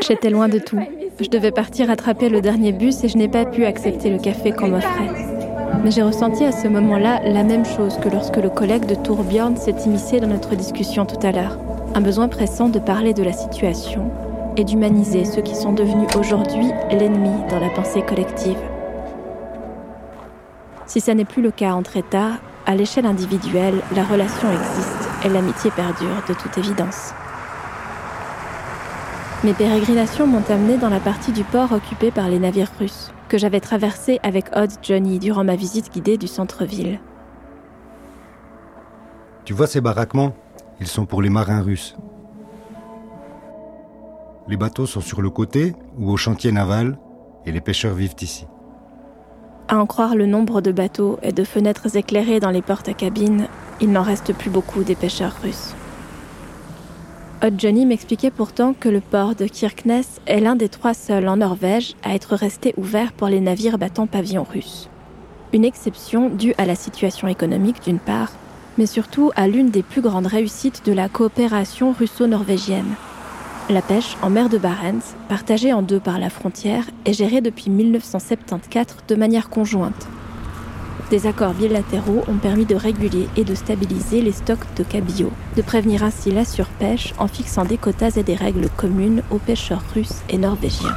J'étais 0.00 0.30
loin 0.30 0.48
de 0.48 0.58
tout. 0.58 0.80
Je 1.20 1.28
devais 1.28 1.52
partir 1.52 1.90
attraper 1.90 2.28
le 2.28 2.40
dernier 2.40 2.72
bus 2.72 3.04
et 3.04 3.08
je 3.08 3.16
n'ai 3.16 3.28
pas 3.28 3.44
pu 3.44 3.64
accepter 3.64 4.10
le 4.10 4.18
café 4.18 4.50
qu'on 4.50 4.68
m'offrait. 4.68 5.10
Mais 5.84 5.90
j'ai 5.90 6.02
ressenti 6.02 6.44
à 6.44 6.52
ce 6.52 6.66
moment-là 6.68 7.20
la 7.24 7.44
même 7.44 7.64
chose 7.64 7.98
que 7.98 8.08
lorsque 8.08 8.36
le 8.36 8.50
collègue 8.50 8.86
de 8.86 8.94
Tourbjorn 8.96 9.56
s'est 9.56 9.76
immiscé 9.86 10.18
dans 10.18 10.26
notre 10.26 10.56
discussion 10.56 11.06
tout 11.06 11.24
à 11.24 11.30
l'heure. 11.30 11.58
Un 11.94 12.00
besoin 12.00 12.28
pressant 12.28 12.68
de 12.68 12.78
parler 12.78 13.14
de 13.14 13.22
la 13.22 13.32
situation 13.32 14.10
et 14.56 14.64
d'humaniser 14.64 15.24
ceux 15.24 15.42
qui 15.42 15.54
sont 15.54 15.72
devenus 15.72 16.08
aujourd'hui 16.18 16.66
l'ennemi 16.90 17.30
dans 17.48 17.60
la 17.60 17.70
pensée 17.70 18.02
collective. 18.02 18.58
Si 20.86 21.00
ça 21.00 21.14
n'est 21.14 21.24
plus 21.24 21.42
le 21.42 21.52
cas 21.52 21.72
entre 21.72 21.96
États, 21.96 22.32
à 22.66 22.74
l'échelle 22.74 23.06
individuelle, 23.06 23.76
la 23.94 24.04
relation 24.04 24.48
existe 24.50 25.11
et 25.24 25.28
l'amitié 25.28 25.70
perdure 25.70 26.22
de 26.28 26.34
toute 26.34 26.58
évidence. 26.58 27.14
Mes 29.44 29.54
pérégrinations 29.54 30.26
m'ont 30.26 30.44
amené 30.48 30.78
dans 30.78 30.88
la 30.88 31.00
partie 31.00 31.32
du 31.32 31.42
port 31.42 31.72
occupée 31.72 32.12
par 32.12 32.28
les 32.28 32.38
navires 32.38 32.70
russes, 32.78 33.12
que 33.28 33.38
j'avais 33.38 33.60
traversé 33.60 34.20
avec 34.22 34.46
Odd 34.54 34.70
Johnny 34.82 35.18
durant 35.18 35.42
ma 35.42 35.56
visite 35.56 35.92
guidée 35.92 36.16
du 36.16 36.28
centre-ville. 36.28 37.00
Tu 39.44 39.52
vois 39.52 39.66
ces 39.66 39.80
baraquements? 39.80 40.34
Ils 40.78 40.86
sont 40.86 41.06
pour 41.06 41.22
les 41.22 41.30
marins 41.30 41.60
russes. 41.60 41.96
Les 44.48 44.56
bateaux 44.56 44.86
sont 44.86 45.00
sur 45.00 45.22
le 45.22 45.30
côté 45.30 45.74
ou 45.98 46.10
au 46.10 46.16
chantier 46.16 46.52
naval 46.52 46.98
et 47.44 47.52
les 47.52 47.60
pêcheurs 47.60 47.94
vivent 47.94 48.14
ici. 48.20 48.46
À 49.68 49.78
en 49.78 49.86
croire 49.86 50.14
le 50.14 50.26
nombre 50.26 50.60
de 50.60 50.70
bateaux 50.70 51.18
et 51.22 51.32
de 51.32 51.44
fenêtres 51.44 51.96
éclairées 51.96 52.40
dans 52.40 52.50
les 52.50 52.62
portes 52.62 52.88
à 52.88 52.94
cabine, 52.94 53.48
il 53.82 53.90
n'en 53.90 54.02
reste 54.02 54.32
plus 54.32 54.48
beaucoup 54.48 54.84
des 54.84 54.94
pêcheurs 54.94 55.36
russes. 55.42 55.74
Hot 57.44 57.50
Johnny 57.58 57.84
m'expliquait 57.84 58.30
pourtant 58.30 58.72
que 58.72 58.88
le 58.88 59.00
port 59.00 59.34
de 59.34 59.46
Kirknes 59.46 60.04
est 60.26 60.40
l'un 60.40 60.54
des 60.54 60.68
trois 60.68 60.94
seuls 60.94 61.28
en 61.28 61.38
Norvège 61.38 61.94
à 62.04 62.14
être 62.14 62.36
resté 62.36 62.72
ouvert 62.76 63.12
pour 63.12 63.26
les 63.26 63.40
navires 63.40 63.78
battant 63.78 64.06
pavillon 64.06 64.44
russe. 64.44 64.88
Une 65.52 65.64
exception 65.64 66.30
due 66.30 66.54
à 66.56 66.64
la 66.64 66.76
situation 66.76 67.26
économique 67.26 67.82
d'une 67.82 67.98
part, 67.98 68.32
mais 68.78 68.86
surtout 68.86 69.32
à 69.34 69.48
l'une 69.48 69.70
des 69.70 69.82
plus 69.82 70.00
grandes 70.00 70.28
réussites 70.28 70.86
de 70.86 70.92
la 70.92 71.08
coopération 71.08 71.92
russo-norvégienne, 71.92 72.94
la 73.70 73.80
pêche 73.80 74.16
en 74.22 74.28
mer 74.28 74.48
de 74.48 74.58
Barents, 74.58 75.14
partagée 75.28 75.72
en 75.72 75.82
deux 75.82 76.00
par 76.00 76.18
la 76.18 76.30
frontière, 76.30 76.84
est 77.04 77.12
gérée 77.12 77.40
depuis 77.40 77.70
1974 77.70 78.98
de 79.08 79.14
manière 79.14 79.48
conjointe. 79.48 80.08
Des 81.12 81.26
accords 81.26 81.52
bilatéraux 81.52 82.24
ont 82.26 82.38
permis 82.38 82.64
de 82.64 82.74
réguler 82.74 83.28
et 83.36 83.44
de 83.44 83.54
stabiliser 83.54 84.22
les 84.22 84.32
stocks 84.32 84.64
de 84.78 84.82
cabillaud, 84.82 85.30
de 85.58 85.60
prévenir 85.60 86.02
ainsi 86.02 86.30
la 86.30 86.46
surpêche 86.46 87.12
en 87.18 87.28
fixant 87.28 87.66
des 87.66 87.76
quotas 87.76 88.16
et 88.16 88.22
des 88.22 88.34
règles 88.34 88.70
communes 88.78 89.22
aux 89.30 89.36
pêcheurs 89.36 89.84
russes 89.94 90.22
et 90.30 90.38
norvégiens. 90.38 90.96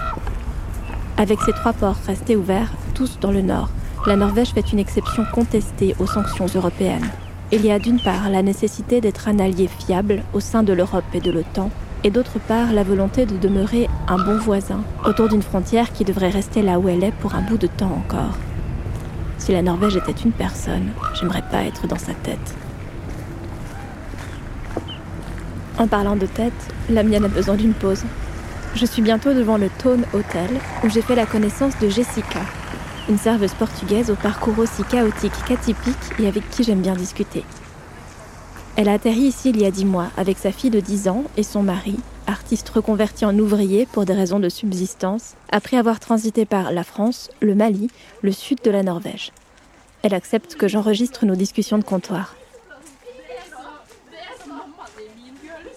Avec 1.18 1.42
ces 1.42 1.52
trois 1.52 1.74
ports 1.74 1.98
restés 2.08 2.38
ouverts, 2.38 2.72
tous 2.94 3.20
dans 3.20 3.32
le 3.34 3.42
nord, 3.42 3.68
la 4.08 4.16
Norvège 4.16 4.54
fait 4.54 4.72
une 4.72 4.80
exception 4.80 5.26
contestée 5.34 5.98
aux 6.00 6.08
sanctions 6.08 6.48
européennes. 6.56 7.12
Il 7.52 7.66
y 7.66 7.72
a 7.72 7.78
d'une 7.78 8.00
part 8.00 8.30
la 8.30 8.42
nécessité 8.42 9.02
d'être 9.02 9.28
un 9.28 9.40
allié 9.40 9.68
fiable 9.68 10.24
au 10.32 10.40
sein 10.40 10.64
de 10.64 10.72
l'Europe 10.72 11.04
et 11.14 11.20
de 11.20 11.32
l'OTAN, 11.32 11.72
et 12.06 12.10
d'autre 12.10 12.40
part 12.40 12.72
la 12.72 12.84
volonté 12.84 13.26
de 13.26 13.36
demeurer 13.36 13.90
un 14.08 14.24
bon 14.24 14.38
voisin 14.38 14.80
autour 15.06 15.28
d'une 15.28 15.42
frontière 15.42 15.92
qui 15.92 16.06
devrait 16.06 16.30
rester 16.30 16.62
là 16.62 16.80
où 16.80 16.88
elle 16.88 17.04
est 17.04 17.16
pour 17.20 17.36
un 17.36 17.42
bout 17.42 17.58
de 17.58 17.68
temps 17.68 17.92
encore. 17.92 18.38
Si 19.38 19.52
la 19.52 19.62
Norvège 19.62 19.98
était 19.98 20.12
une 20.24 20.32
personne, 20.32 20.92
j'aimerais 21.14 21.44
pas 21.52 21.64
être 21.64 21.88
dans 21.88 21.98
sa 21.98 22.14
tête. 22.14 22.56
En 25.78 25.88
parlant 25.88 26.16
de 26.16 26.26
tête, 26.26 26.54
la 26.90 27.04
mienne 27.04 27.26
a 27.26 27.30
besoin 27.30 27.56
d'une 27.56 27.74
pause. 27.74 28.04
Je 28.76 28.86
suis 28.86 29.02
bientôt 29.02 29.34
devant 29.34 29.58
le 29.58 29.70
Tone 29.70 30.06
Hotel 30.14 30.50
où 30.84 30.90
j'ai 30.90 31.02
fait 31.02 31.16
la 31.16 31.26
connaissance 31.26 31.78
de 31.80 31.90
Jessica, 31.90 32.42
une 33.10 33.18
serveuse 33.18 33.54
portugaise 33.54 34.10
au 34.10 34.16
parcours 34.16 34.58
aussi 34.60 34.84
chaotique 34.84 35.34
qu'atypique 35.48 35.96
et 36.20 36.28
avec 36.28 36.50
qui 36.50 36.64
j'aime 36.64 36.82
bien 36.82 36.96
discuter. 36.96 37.44
Elle 38.78 38.90
a 38.90 38.94
atterri 38.94 39.22
ici 39.22 39.52
il 39.52 39.62
y 39.62 39.66
a 39.66 39.72
dix 39.72 39.86
mois 39.86 40.08
avec 40.18 40.38
sa 40.38 40.52
fille 40.52 40.70
de 40.70 40.80
10 40.80 41.08
ans 41.08 41.24
et 41.38 41.44
son 41.44 41.64
mari, 41.64 41.98
artiste 42.28 42.70
reconverti 42.70 43.26
en 43.26 43.38
ouvrier 43.38 43.86
pour 43.86 44.06
des 44.06 44.14
raisons 44.14 44.40
de 44.40 44.50
subsistance, 44.50 45.36
après 45.52 45.78
avoir 45.78 46.00
transité 46.00 46.46
par 46.46 46.72
la 46.72 46.84
France, 46.84 47.30
le 47.42 47.56
Mali, 47.56 47.90
le 48.22 48.32
sud 48.32 48.60
de 48.64 48.72
la 48.72 48.84
Norvège. 48.84 49.32
Elle 50.02 50.14
accepte 50.14 50.56
que 50.56 50.68
j'enregistre 50.68 51.26
nos 51.26 51.36
discussions 51.36 51.78
de 51.78 51.84
comptoir. 51.84 52.36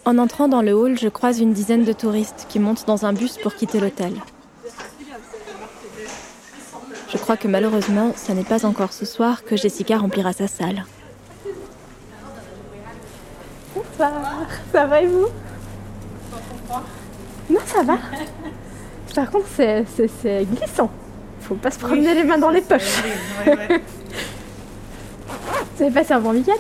En 0.04 0.18
entrant 0.18 0.48
dans 0.48 0.62
le 0.62 0.72
hall, 0.72 0.98
je 0.98 1.08
croise 1.08 1.40
une 1.40 1.52
dizaine 1.52 1.84
de 1.84 1.92
touristes 1.92 2.46
qui 2.48 2.58
montent 2.58 2.86
dans 2.86 3.04
un 3.04 3.12
bus 3.12 3.36
pour 3.36 3.54
quitter 3.54 3.78
l'hôtel. 3.80 4.14
Je 7.10 7.16
crois 7.16 7.36
que 7.36 7.48
malheureusement, 7.48 8.12
ce 8.16 8.32
n'est 8.32 8.44
pas 8.44 8.66
encore 8.66 8.92
ce 8.92 9.04
soir 9.04 9.44
que 9.44 9.56
Jessica 9.56 9.98
remplira 9.98 10.32
sa 10.32 10.46
salle. 10.46 10.84
Ça 13.98 14.86
va 14.86 15.02
et 15.02 15.06
vous? 15.06 15.26
Non, 17.50 17.60
ça 17.64 17.82
va. 17.82 17.98
Par 19.14 19.30
contre, 19.30 19.46
c'est 19.56 19.84
glissant. 20.44 20.90
Faut 21.40 21.54
pas 21.54 21.70
se 21.70 21.78
promener 21.78 22.14
les 22.14 22.24
mains 22.24 22.38
dans 22.38 22.50
les 22.50 22.60
poches. 22.60 23.02
Vous 25.76 25.84
avez 25.84 25.92
passé 25.94 26.12
un 26.12 26.20
bon 26.20 26.32
week-end? 26.32 26.52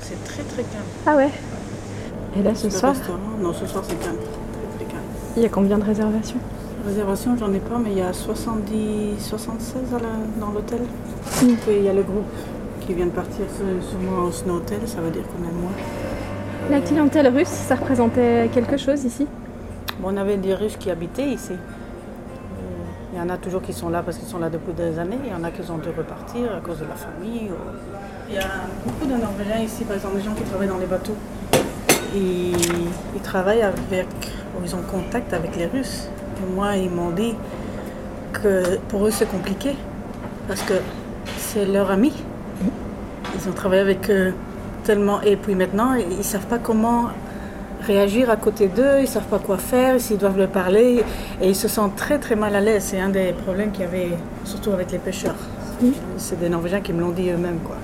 C'est 0.00 0.24
très 0.24 0.42
très 0.44 0.62
calme. 0.62 0.84
Ah 1.06 1.16
ouais 1.16 1.30
Et 2.38 2.42
là 2.42 2.54
ce 2.54 2.70
soir 2.70 2.94
Non, 3.40 3.52
ce 3.52 3.66
soir 3.66 3.84
c'est 3.86 3.98
calme. 4.00 4.16
Très, 4.16 4.84
très 4.84 4.92
calme. 4.92 5.04
Il 5.36 5.42
y 5.42 5.46
a 5.46 5.48
combien 5.48 5.76
de 5.76 5.84
réservations? 5.84 6.38
Réservations, 6.86 7.36
j'en 7.36 7.52
ai 7.52 7.58
pas, 7.58 7.78
mais 7.78 7.90
il 7.90 7.98
y 7.98 8.02
a 8.02 8.12
70, 8.12 9.20
76 9.20 9.82
dans 10.40 10.50
l'hôtel. 10.52 10.80
il 11.42 11.82
y 11.82 11.88
a 11.88 11.92
le 11.92 12.02
groupe 12.02 12.24
qui 12.86 12.94
vient 12.94 13.06
de 13.06 13.10
partir 13.10 13.44
sûrement 13.90 14.28
en 14.28 14.32
snow 14.32 14.56
hotel, 14.56 14.78
ça 14.86 15.00
veut 15.00 15.10
dire 15.10 15.24
qu'on 15.24 15.42
est 15.46 15.52
moins. 15.52 15.72
La 16.70 16.80
clientèle 16.80 17.28
russe, 17.28 17.48
ça 17.48 17.74
représentait 17.74 18.48
quelque 18.54 18.76
chose 18.76 19.04
ici? 19.04 19.26
On 20.02 20.16
avait 20.16 20.36
des 20.36 20.54
Russes 20.54 20.76
qui 20.76 20.90
habitaient 20.90 21.28
ici. 21.28 21.54
Il 23.12 23.18
y 23.18 23.22
en 23.22 23.28
a 23.30 23.36
toujours 23.36 23.62
qui 23.62 23.72
sont 23.72 23.88
là 23.88 24.02
parce 24.02 24.18
qu'ils 24.18 24.28
sont 24.28 24.38
là 24.38 24.48
depuis 24.48 24.72
des 24.72 24.98
années. 24.98 25.18
Il 25.24 25.30
y 25.30 25.34
en 25.34 25.42
a 25.42 25.50
qui 25.50 25.68
ont 25.70 25.78
dû 25.78 25.88
repartir 25.88 26.54
à 26.56 26.60
cause 26.60 26.78
de 26.78 26.84
la 26.84 26.94
famille. 26.94 27.50
Il 28.28 28.34
y 28.34 28.38
a 28.38 28.42
beaucoup 28.84 29.06
de 29.06 29.20
Norvégiens 29.20 29.60
ici, 29.60 29.84
par 29.84 29.96
exemple, 29.96 30.16
des 30.16 30.22
gens 30.22 30.34
qui 30.34 30.42
travaillent 30.44 30.68
dans 30.68 30.78
les 30.78 30.86
bateaux. 30.86 31.16
Et 32.14 32.52
ils 33.14 33.20
travaillent 33.22 33.62
avec, 33.62 34.06
ou 34.56 34.64
ils 34.64 34.74
ont 34.74 34.82
contact 34.82 35.32
avec 35.32 35.56
les 35.56 35.66
Russes. 35.66 36.08
Et 36.42 36.54
moi, 36.54 36.76
ils 36.76 36.90
m'ont 36.90 37.10
dit 37.10 37.34
que 38.32 38.78
pour 38.88 39.06
eux, 39.06 39.10
c'est 39.10 39.28
compliqué 39.28 39.74
parce 40.46 40.62
que 40.62 40.74
c'est 41.38 41.66
leur 41.66 41.90
ami. 41.90 42.12
Ils 43.34 43.48
ont 43.48 43.52
travaillé 43.52 43.82
avec 43.82 44.10
eux 44.10 44.32
et 45.24 45.36
puis 45.36 45.54
maintenant, 45.54 45.92
ils 45.92 46.16
ne 46.16 46.22
savent 46.22 46.46
pas 46.46 46.56
comment 46.56 47.08
réagir 47.86 48.30
à 48.30 48.36
côté 48.36 48.68
d'eux, 48.68 48.98
ils 48.98 49.02
ne 49.02 49.06
savent 49.06 49.26
pas 49.26 49.38
quoi 49.38 49.58
faire, 49.58 50.00
s'ils 50.00 50.18
doivent 50.18 50.38
leur 50.38 50.48
parler, 50.48 51.02
et 51.40 51.48
ils 51.48 51.56
se 51.56 51.68
sentent 51.68 51.96
très 51.96 52.18
très 52.18 52.36
mal 52.36 52.54
à 52.54 52.60
l'aise. 52.60 52.84
C'est 52.84 53.00
un 53.00 53.08
des 53.08 53.32
problèmes 53.32 53.70
qu'il 53.70 53.82
y 53.82 53.84
avait, 53.84 54.10
surtout 54.44 54.72
avec 54.72 54.90
les 54.92 54.98
pêcheurs. 54.98 55.36
C'est 56.16 56.40
des 56.40 56.48
Norvégiens 56.48 56.80
qui 56.80 56.92
me 56.92 57.00
l'ont 57.00 57.10
dit 57.10 57.30
eux-mêmes. 57.30 57.60
Quoi. 57.64 57.76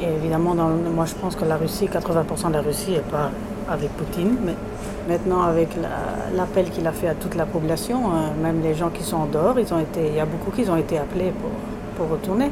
Et 0.00 0.06
évidemment, 0.06 0.54
dans, 0.54 0.68
moi 0.68 1.04
je 1.04 1.14
pense 1.14 1.34
que 1.36 1.44
la 1.44 1.56
Russie, 1.56 1.86
80% 1.86 2.48
de 2.48 2.52
la 2.52 2.60
Russie 2.60 2.92
n'est 2.92 2.98
pas 3.00 3.30
avec 3.68 3.90
Poutine, 3.90 4.36
mais 4.44 4.54
maintenant 5.08 5.42
avec 5.42 5.68
l'appel 6.36 6.70
qu'il 6.70 6.86
a 6.86 6.92
fait 6.92 7.08
à 7.08 7.14
toute 7.14 7.34
la 7.34 7.46
population, 7.46 7.98
euh, 8.06 8.42
même 8.42 8.62
les 8.62 8.74
gens 8.74 8.90
qui 8.90 9.02
sont 9.02 9.16
en 9.16 9.26
dehors, 9.26 9.58
ils 9.58 9.72
ont 9.72 9.78
été, 9.80 10.08
il 10.08 10.14
y 10.14 10.20
a 10.20 10.26
beaucoup 10.26 10.50
qui 10.50 10.68
ont 10.68 10.76
été 10.76 10.98
appelés 10.98 11.32
pour, 11.40 11.50
pour 11.96 12.12
retourner. 12.12 12.50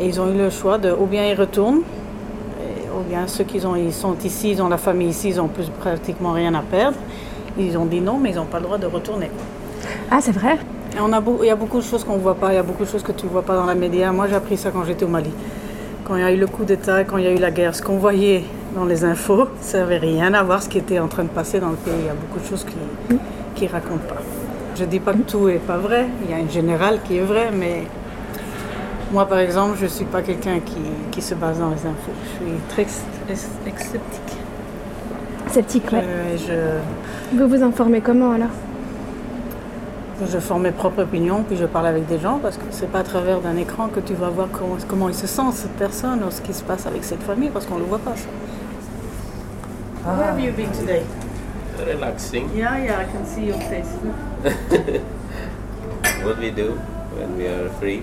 Et 0.00 0.06
ils 0.06 0.20
ont 0.20 0.28
eu 0.32 0.36
le 0.36 0.50
choix 0.50 0.78
de, 0.78 0.90
ou 0.90 1.06
bien 1.06 1.26
ils 1.26 1.38
retournent, 1.38 1.82
ou 2.96 3.02
bien 3.08 3.26
ceux 3.26 3.44
qui 3.44 3.64
ont, 3.66 3.76
ils 3.76 3.92
sont 3.92 4.16
ici, 4.24 4.52
ils 4.52 4.62
ont 4.62 4.68
la 4.68 4.78
famille 4.78 5.08
ici, 5.08 5.30
ils 5.30 5.36
n'ont 5.36 5.48
plus 5.48 5.68
pratiquement 5.68 6.32
rien 6.32 6.54
à 6.54 6.62
perdre. 6.62 6.96
Ils 7.58 7.76
ont 7.76 7.84
dit 7.86 8.00
non, 8.00 8.18
mais 8.18 8.30
ils 8.30 8.36
n'ont 8.36 8.46
pas 8.46 8.58
le 8.58 8.64
droit 8.64 8.78
de 8.78 8.86
retourner. 8.86 9.30
Ah, 10.10 10.18
c'est 10.20 10.32
vrai? 10.32 10.58
Et 10.96 11.00
on 11.00 11.12
a 11.12 11.22
il 11.40 11.46
y 11.46 11.50
a 11.50 11.56
beaucoup 11.56 11.78
de 11.78 11.84
choses 11.84 12.04
qu'on 12.04 12.16
ne 12.16 12.22
voit 12.22 12.34
pas, 12.34 12.52
il 12.52 12.56
y 12.56 12.58
a 12.58 12.62
beaucoup 12.62 12.84
de 12.84 12.88
choses 12.88 13.02
que 13.02 13.12
tu 13.12 13.26
ne 13.26 13.30
vois 13.30 13.42
pas 13.42 13.56
dans 13.56 13.66
la 13.66 13.74
média. 13.74 14.12
Moi, 14.12 14.26
j'ai 14.28 14.34
appris 14.34 14.56
ça 14.56 14.70
quand 14.70 14.84
j'étais 14.84 15.04
au 15.04 15.08
Mali. 15.08 15.30
Quand 16.04 16.16
il 16.16 16.20
y 16.22 16.24
a 16.24 16.32
eu 16.32 16.36
le 16.36 16.46
coup 16.46 16.64
d'État, 16.64 17.04
quand 17.04 17.16
il 17.16 17.24
y 17.24 17.28
a 17.28 17.32
eu 17.32 17.38
la 17.38 17.50
guerre, 17.50 17.74
ce 17.74 17.82
qu'on 17.82 17.96
voyait 17.98 18.44
dans 18.74 18.84
les 18.84 19.04
infos, 19.04 19.46
ça 19.60 19.78
n'avait 19.78 19.98
rien 19.98 20.34
à 20.34 20.42
voir 20.42 20.62
ce 20.62 20.68
qui 20.68 20.78
était 20.78 20.98
en 20.98 21.08
train 21.08 21.22
de 21.24 21.28
passer 21.28 21.60
dans 21.60 21.70
le 21.70 21.76
pays. 21.76 21.94
Il 21.98 22.06
y 22.06 22.08
a 22.08 22.14
beaucoup 22.14 22.40
de 22.40 22.46
choses 22.46 22.66
qui 23.54 23.64
ne 23.64 23.68
racontent 23.70 24.06
pas. 24.08 24.20
Je 24.74 24.84
ne 24.84 24.88
dis 24.88 25.00
pas 25.00 25.12
que 25.12 25.18
tout 25.18 25.46
n'est 25.46 25.58
pas 25.58 25.76
vrai, 25.76 26.06
il 26.24 26.30
y 26.30 26.34
a 26.34 26.38
une 26.38 26.50
générale 26.50 27.00
qui 27.06 27.18
est 27.18 27.22
vraie, 27.22 27.50
mais 27.52 27.84
moi, 29.12 29.26
par 29.26 29.38
exemple, 29.38 29.76
je 29.78 29.84
ne 29.84 29.90
suis 29.90 30.04
pas 30.04 30.22
quelqu'un 30.22 30.60
qui, 30.60 30.80
qui, 31.10 31.20
se 31.20 31.34
base 31.34 31.58
dans 31.58 31.68
les 31.68 31.86
infos. 31.86 32.12
Je 32.24 32.44
suis 32.44 32.54
très 32.68 32.86
sceptique. 33.76 34.38
Sceptique, 35.48 35.84
oui. 35.92 35.98
Euh, 36.02 36.36
je... 36.38 37.36
Vous 37.36 37.46
vous 37.46 37.62
informez 37.62 38.00
comment 38.00 38.32
alors? 38.32 38.48
Je 40.30 40.38
forme 40.38 40.62
mes 40.62 40.70
propres 40.70 41.02
opinions, 41.02 41.42
puis 41.42 41.56
je 41.56 41.66
parle 41.66 41.88
avec 41.88 42.06
des 42.06 42.18
gens, 42.18 42.38
parce 42.38 42.56
que 42.56 42.64
c'est 42.70 42.90
pas 42.90 43.00
à 43.00 43.02
travers 43.02 43.40
d'un 43.40 43.56
écran 43.56 43.88
que 43.88 44.00
tu 44.00 44.14
vas 44.14 44.30
voir 44.30 44.48
comment, 44.52 44.76
comment 44.88 45.08
il 45.08 45.14
se 45.14 45.26
sent, 45.26 45.42
cette 45.52 45.72
personne, 45.72 46.22
ou 46.24 46.30
ce 46.30 46.40
qui 46.40 46.54
se 46.54 46.62
passe 46.62 46.86
avec 46.86 47.04
cette 47.04 47.22
famille, 47.22 47.50
parce 47.50 47.66
qu'on 47.66 47.74
ne 47.74 47.80
le 47.80 47.86
voit 47.86 47.98
pas, 47.98 48.14
ça. 48.16 48.28
Ah. 50.06 50.16
Where 50.16 50.28
have 50.30 50.40
you 50.40 50.52
been 50.52 50.70
today? 50.70 51.02
Relaxing. 51.86 52.48
Yeah, 52.54 52.78
yeah, 52.78 53.00
I 53.00 53.04
can 53.04 53.26
see 53.26 53.46
your 53.46 53.58
face. 53.58 53.88
What 56.24 56.38
we 56.38 56.50
do 56.50 56.78
when 57.16 57.36
we 57.36 57.46
are 57.46 57.68
free, 57.80 58.02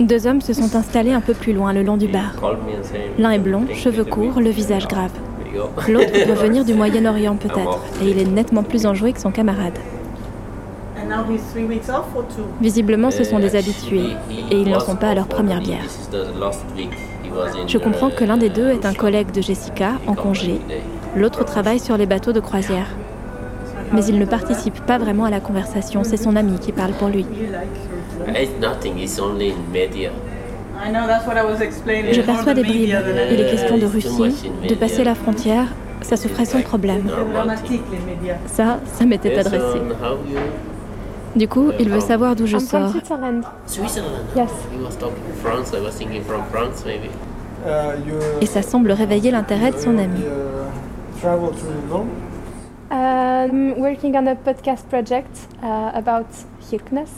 Deux 0.00 0.26
hommes 0.26 0.40
se 0.40 0.52
sont 0.52 0.74
installés 0.74 1.12
un 1.12 1.20
peu 1.20 1.34
plus 1.34 1.52
loin 1.52 1.72
le 1.72 1.82
long 1.82 1.96
du 1.96 2.08
bar. 2.08 2.34
L'un 3.18 3.30
est 3.30 3.38
blond, 3.38 3.66
cheveux 3.74 4.04
courts, 4.04 4.40
le 4.40 4.50
visage 4.50 4.88
grave. 4.88 5.12
L'autre 5.88 6.26
doit 6.26 6.34
venir 6.34 6.64
du 6.64 6.74
Moyen-Orient 6.74 7.36
peut-être, 7.36 7.78
et 8.02 8.10
il 8.10 8.18
est 8.18 8.24
nettement 8.24 8.62
plus 8.62 8.86
enjoué 8.86 9.12
que 9.12 9.20
son 9.20 9.30
camarade. 9.30 9.78
Visiblement, 12.60 13.10
ce 13.10 13.22
sont 13.22 13.38
des 13.38 13.54
habitués, 13.54 14.16
et 14.50 14.56
ils 14.56 14.70
n'en 14.70 14.80
sont 14.80 14.96
pas 14.96 15.10
à 15.10 15.14
leur 15.14 15.26
première 15.26 15.60
bière. 15.60 15.84
Je 17.66 17.78
comprends 17.78 18.10
que 18.10 18.24
l'un 18.24 18.38
des 18.38 18.48
deux 18.48 18.70
est 18.70 18.86
un 18.86 18.94
collègue 18.94 19.30
de 19.30 19.42
Jessica, 19.42 19.92
en 20.06 20.14
congé, 20.14 20.60
l'autre 21.16 21.44
travaille 21.44 21.80
sur 21.80 21.96
les 21.96 22.06
bateaux 22.06 22.32
de 22.32 22.40
croisière. 22.40 22.86
Mais 23.92 24.04
il 24.06 24.18
ne 24.18 24.24
participe 24.24 24.80
pas 24.86 24.98
vraiment 24.98 25.24
à 25.24 25.30
la 25.30 25.40
conversation, 25.40 26.02
c'est 26.04 26.16
son 26.16 26.36
ami 26.36 26.58
qui 26.58 26.72
parle 26.72 26.92
pour 26.92 27.08
lui. 27.08 27.26
Je 30.84 32.20
perçois 32.20 32.54
des 32.54 32.62
bribes. 32.62 32.94
Il 33.30 33.40
est 33.40 33.50
question 33.50 33.78
de 33.78 33.86
Russie, 33.86 34.50
de 34.68 34.74
passer 34.74 35.04
la 35.04 35.14
frontière. 35.14 35.66
Ça 36.00 36.16
se 36.16 36.26
ferait 36.26 36.46
sans 36.46 36.62
problème. 36.62 37.08
Ça, 38.46 38.80
ça 38.92 39.04
m'était 39.04 39.38
adressé. 39.38 39.78
Du 41.36 41.48
coup, 41.48 41.70
il 41.78 41.88
veut 41.88 42.00
savoir 42.00 42.34
d'où 42.36 42.46
je 42.46 42.58
sors. 42.58 42.92
Et 48.40 48.46
ça 48.46 48.62
semble 48.62 48.92
réveiller 48.92 49.30
l'intérêt 49.30 49.70
de 49.70 49.78
son 49.78 49.96
ami. 49.96 50.20
Um, 52.92 53.80
working 53.80 54.16
on 54.16 54.28
a 54.28 54.36
podcast 54.36 54.86
project 54.90 55.48
uh, 55.62 55.92
about 55.94 56.28
Hirkness. 56.60 57.08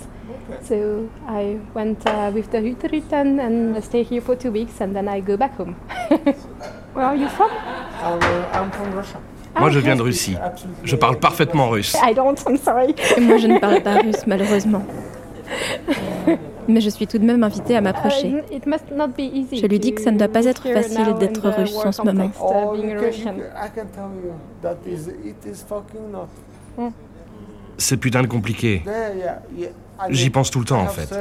So 0.62 1.10
I 1.26 1.58
went 1.74 2.06
uh, 2.06 2.30
with 2.32 2.52
the 2.52 2.58
Hüteritan 2.58 3.40
and 3.40 3.82
stay 3.82 4.04
here 4.04 4.20
for 4.20 4.36
two 4.36 4.52
weeks 4.52 4.80
and 4.80 4.94
then 4.94 5.08
I 5.08 5.18
go 5.18 5.36
back 5.36 5.56
home. 5.56 5.74
Where 6.94 7.04
are 7.04 7.16
you 7.16 7.28
from? 7.28 7.50
I'm, 7.50 8.22
uh, 8.22 8.48
I'm 8.52 8.70
from 8.70 8.94
Russia. 8.94 9.20
Moi, 9.58 9.70
je 9.70 9.80
viens 9.80 9.96
de 9.96 10.02
Russie. 10.02 10.36
Je 10.84 10.96
parle 10.96 11.18
parfaitement 11.18 11.68
russe. 11.70 11.96
I 12.02 12.14
don't, 12.14 12.40
I'm 12.46 12.56
sorry. 12.56 12.94
Et 13.16 13.20
moi, 13.20 13.38
je 13.38 13.48
ne 13.48 13.58
parle 13.58 13.82
pas 13.82 13.96
russe, 13.96 14.26
malheureusement. 14.28 14.84
Mais 16.68 16.80
je 16.80 16.90
suis 16.90 17.06
tout 17.06 17.18
de 17.18 17.24
même 17.24 17.42
invitée 17.42 17.76
à 17.76 17.80
m'approcher. 17.80 18.44
Uh, 18.50 18.60
Je 19.52 19.66
lui 19.66 19.78
dis 19.78 19.94
que 19.94 20.00
ça 20.00 20.10
ne 20.10 20.18
doit 20.18 20.28
pas 20.28 20.44
être 20.44 20.68
facile 20.68 21.14
d'être 21.18 21.48
russe 21.48 21.76
en 21.76 21.92
ce 21.92 22.02
moment. 22.02 22.30
C'est 27.76 27.96
putain 27.96 28.22
de 28.22 28.26
compliqué. 28.28 28.82
J'y 30.10 30.30
pense 30.30 30.50
tout 30.50 30.60
le 30.60 30.64
temps 30.64 30.80
en 30.80 30.88
fait. 30.88 31.12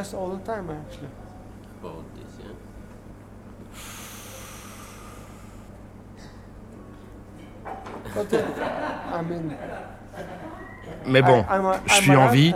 Mais 11.07 11.21
bon, 11.21 11.43
je 11.85 11.93
suis 11.93 12.15
en 12.15 12.27
vie 12.27 12.53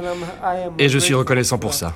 et 0.78 0.90
je 0.90 1.00
suis 1.00 1.14
reconnaissant 1.14 1.58
pour 1.58 1.74
ça. 1.74 1.94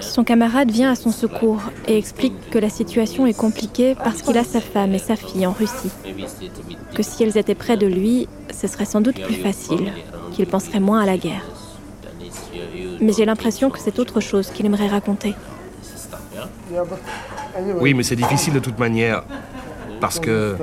Son 0.00 0.24
camarade 0.24 0.70
vient 0.70 0.90
à 0.90 0.94
son 0.94 1.10
secours 1.10 1.60
et 1.86 1.98
explique 1.98 2.50
que 2.50 2.58
la 2.58 2.68
situation 2.68 3.26
est 3.26 3.36
compliquée 3.36 3.94
parce 3.94 4.22
qu'il 4.22 4.36
a 4.38 4.44
sa 4.44 4.60
femme 4.60 4.94
et 4.94 4.98
sa 4.98 5.16
fille 5.16 5.46
en 5.46 5.52
Russie. 5.52 5.90
Que 6.94 7.02
si 7.02 7.22
elles 7.22 7.36
étaient 7.36 7.54
près 7.54 7.76
de 7.76 7.86
lui, 7.86 8.28
ce 8.52 8.66
serait 8.66 8.84
sans 8.84 9.00
doute 9.00 9.20
plus 9.20 9.34
facile, 9.34 9.92
qu'il 10.32 10.46
penserait 10.46 10.80
moins 10.80 11.00
à 11.00 11.06
la 11.06 11.18
guerre. 11.18 11.44
Mais 13.00 13.12
j'ai 13.12 13.24
l'impression 13.24 13.70
que 13.70 13.78
c'est 13.78 13.98
autre 13.98 14.20
chose 14.20 14.50
qu'il 14.50 14.64
aimerait 14.66 14.88
raconter. 14.88 15.34
Oui, 17.80 17.94
mais 17.94 18.02
c'est 18.02 18.16
difficile 18.16 18.54
de 18.54 18.60
toute 18.60 18.78
manière, 18.78 19.24
parce 20.00 20.18
que... 20.18 20.56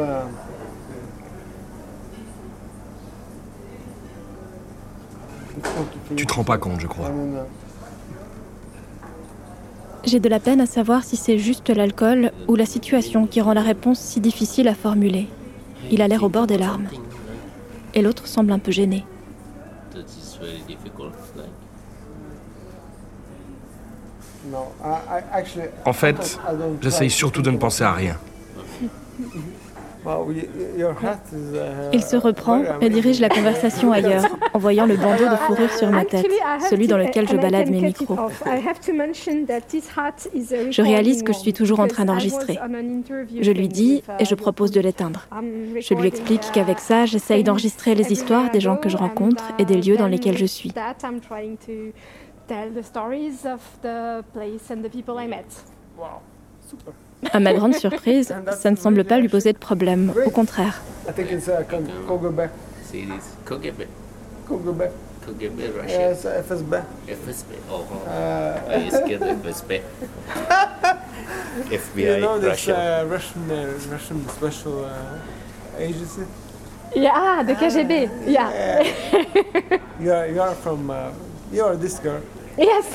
Tu 6.15 6.25
te 6.25 6.33
rends 6.33 6.43
pas 6.43 6.57
compte, 6.57 6.79
je 6.79 6.87
crois. 6.87 7.11
J'ai 10.03 10.19
de 10.19 10.29
la 10.29 10.39
peine 10.39 10.61
à 10.61 10.65
savoir 10.65 11.03
si 11.03 11.15
c'est 11.15 11.37
juste 11.37 11.69
l'alcool 11.69 12.31
ou 12.47 12.55
la 12.55 12.65
situation 12.65 13.27
qui 13.27 13.39
rend 13.39 13.53
la 13.53 13.61
réponse 13.61 13.99
si 13.99 14.19
difficile 14.19 14.67
à 14.67 14.73
formuler. 14.73 15.27
Il 15.91 16.01
a 16.01 16.07
l'air 16.07 16.23
au 16.23 16.29
bord 16.29 16.47
des 16.47 16.57
larmes. 16.57 16.87
Et 17.93 18.01
l'autre 18.01 18.27
semble 18.27 18.51
un 18.51 18.59
peu 18.59 18.71
gêné. 18.71 19.05
En 25.85 25.93
fait, 25.93 26.39
j'essaye 26.81 27.09
surtout 27.09 27.41
de 27.41 27.51
ne 27.51 27.57
penser 27.57 27.83
à 27.83 27.93
rien. 27.93 28.17
Il 31.93 32.03
se 32.03 32.15
reprend 32.15 32.63
et 32.81 32.89
dirige 32.89 33.19
la 33.19 33.29
conversation 33.29 33.91
ailleurs, 33.91 34.25
en 34.53 34.59
voyant 34.59 34.85
le 34.85 34.95
bandeau 34.95 35.29
de 35.29 35.35
fourrure 35.35 35.71
sur 35.71 35.89
ma 35.89 36.05
tête, 36.05 36.27
celui 36.69 36.87
dans 36.87 36.97
lequel 36.97 37.27
je 37.27 37.35
balade 37.35 37.69
mes 37.69 37.81
micros. 37.81 38.17
Je 40.69 40.81
réalise 40.81 41.23
que 41.23 41.33
je 41.33 41.37
suis 41.37 41.53
toujours 41.53 41.79
en 41.79 41.87
train 41.87 42.05
d'enregistrer. 42.05 42.59
Je 43.39 43.51
lui 43.51 43.67
dis 43.67 44.03
et 44.19 44.25
je 44.25 44.35
propose 44.35 44.71
de 44.71 44.81
l'éteindre. 44.81 45.27
Je 45.79 45.93
lui 45.93 46.07
explique 46.07 46.51
qu'avec 46.53 46.79
ça, 46.79 47.05
j'essaye 47.05 47.43
d'enregistrer 47.43 47.95
les 47.95 48.11
histoires 48.11 48.51
des 48.51 48.59
gens 48.59 48.77
que 48.77 48.89
je 48.89 48.97
rencontre 48.97 49.43
et 49.59 49.65
des 49.65 49.81
lieux 49.81 49.97
dans 49.97 50.07
lesquels 50.07 50.37
je 50.37 50.45
suis. 50.45 50.73
À 57.31 57.39
ma 57.39 57.53
grande 57.53 57.75
surprise, 57.75 58.33
ça 58.57 58.71
ne 58.71 58.75
semble 58.75 59.03
pas 59.03 59.19
lui 59.19 59.29
poser 59.29 59.53
de 59.53 59.57
problème. 59.57 60.13
Au 60.25 60.29
contraire. 60.29 60.81
Yes, 65.87 66.25
FSB. 66.25 66.85
FSB. 67.07 67.55
Oh, 67.69 67.87
oh. 67.91 68.67
I 68.67 68.89
scared 68.89 69.21
FSB. 69.21 69.81
FBI, 71.69 72.15
you 72.15 72.21
know 72.21 72.39
this 72.39 72.67
Russia. 72.67 73.01
uh, 73.01 73.05
Russian, 73.05 73.51
uh, 73.51 73.79
Russian 73.89 74.27
special 74.29 74.85
uh, 74.85 75.19
agency? 75.77 76.23
Yeah, 76.95 77.43
the 77.43 77.53
KGB. 77.53 78.09
Yeah. 78.27 78.83
You 80.01 80.11
are, 80.11 80.27
you 80.27 80.41
are 80.41 80.55
from, 80.55 80.89
uh, 80.89 81.11
you 81.53 81.63
are 81.63 81.75
this 81.75 81.99
girl. 81.99 82.21
Yes. 82.57 82.85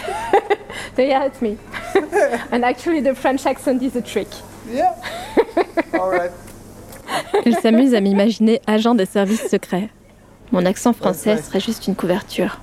so 0.97 1.03
yeah, 1.03 1.25
it's 1.25 1.41
me. 1.41 1.57
and 2.51 2.65
actually, 2.65 3.01
the 3.01 3.15
French 3.15 3.47
accent 3.47 3.81
is 3.83 3.95
a 3.95 4.03
trick. 4.03 4.27
Yeah. 4.69 4.95
All 5.95 6.11
right. 6.11 6.33
Il 7.45 7.55
s'amuse 7.57 7.95
à 7.95 8.01
m'imaginer 8.01 8.61
agent 8.67 8.97
des 8.97 9.07
services 9.07 9.47
secrets. 9.49 9.89
Mon 10.53 10.65
accent 10.65 10.93
français 10.93 11.37
serait 11.39 11.61
juste 11.61 11.87
une 11.87 11.95
couverture. 11.95 12.61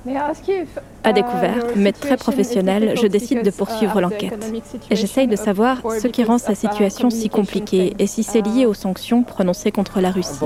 À 1.03 1.11
découvert, 1.11 1.65
mais 1.75 1.91
très 1.91 2.17
professionnel, 2.17 2.93
je 3.01 3.07
décide 3.07 3.43
de 3.43 3.51
poursuivre 3.51 3.99
l'enquête. 3.99 4.51
Et 4.89 4.95
j'essaye 4.95 5.27
de 5.27 5.35
savoir 5.35 5.81
ce 6.01 6.07
qui 6.07 6.23
rend 6.23 6.37
sa 6.37 6.55
situation 6.55 7.09
si 7.09 7.29
compliquée 7.29 7.93
et 7.99 8.07
si 8.07 8.23
c'est 8.23 8.41
lié 8.41 8.65
aux 8.65 8.73
sanctions 8.73 9.23
prononcées 9.23 9.71
contre 9.71 9.99
la 9.99 10.11
Russie. 10.11 10.39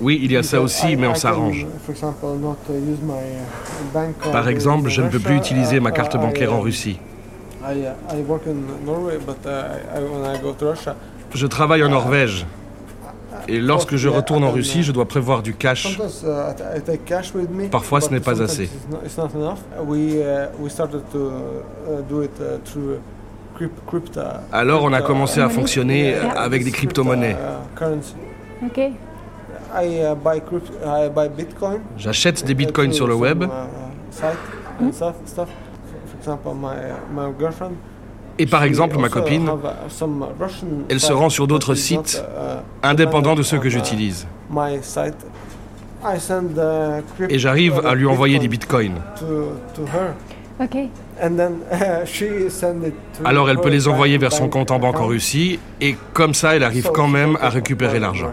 Oui, 0.00 0.18
il 0.22 0.32
y 0.32 0.36
a 0.36 0.42
ça 0.42 0.62
aussi, 0.62 0.96
mais 0.96 1.06
on 1.06 1.14
s'arrange. 1.14 1.66
Par 4.32 4.48
exemple, 4.48 4.88
je 4.88 5.02
ne 5.02 5.08
peux 5.08 5.18
plus 5.18 5.36
utiliser 5.36 5.78
ma 5.78 5.90
carte 5.90 6.16
bancaire 6.16 6.54
en 6.54 6.60
Russie. 6.60 6.98
Je 11.34 11.46
travaille 11.46 11.84
en 11.84 11.88
Norvège. 11.90 12.46
Et 13.48 13.60
lorsque 13.60 13.96
je 13.96 14.08
retourne 14.08 14.44
en 14.44 14.50
Russie, 14.50 14.82
je 14.82 14.92
dois 14.92 15.06
prévoir 15.06 15.42
du 15.42 15.54
cash. 15.54 15.98
Parfois, 17.70 18.00
ce 18.00 18.10
n'est 18.10 18.20
pas 18.20 18.42
assez. 18.42 18.68
Alors, 24.52 24.84
on 24.84 24.92
a 24.92 25.02
commencé 25.02 25.40
à 25.40 25.48
fonctionner 25.48 26.14
avec 26.14 26.64
des 26.64 26.70
crypto-monnaies. 26.70 27.36
J'achète 31.96 32.44
des 32.44 32.54
bitcoins 32.54 32.92
sur 32.92 33.06
le 33.06 33.14
web. 33.14 33.44
Et 38.40 38.46
par 38.46 38.62
exemple, 38.64 38.96
ma 38.96 39.10
copine, 39.10 39.50
elle 40.88 40.98
se 40.98 41.12
rend 41.12 41.28
sur 41.28 41.46
d'autres 41.46 41.74
sites 41.74 42.24
indépendants 42.82 43.34
de 43.34 43.42
ceux 43.42 43.58
que 43.58 43.68
j'utilise. 43.68 44.26
Et 47.28 47.38
j'arrive 47.38 47.82
à 47.86 47.94
lui 47.94 48.06
envoyer 48.06 48.38
des 48.38 48.48
bitcoins. 48.48 49.02
Alors 53.26 53.50
elle 53.50 53.58
peut 53.58 53.68
les 53.68 53.88
envoyer 53.88 54.16
vers 54.16 54.32
son 54.32 54.48
compte 54.48 54.70
en 54.70 54.78
banque 54.78 55.00
en 55.00 55.06
Russie 55.06 55.58
et 55.82 55.96
comme 56.14 56.32
ça 56.32 56.56
elle 56.56 56.62
arrive 56.64 56.90
quand 56.94 57.08
même 57.08 57.36
à 57.42 57.50
récupérer 57.50 57.98
l'argent. 57.98 58.30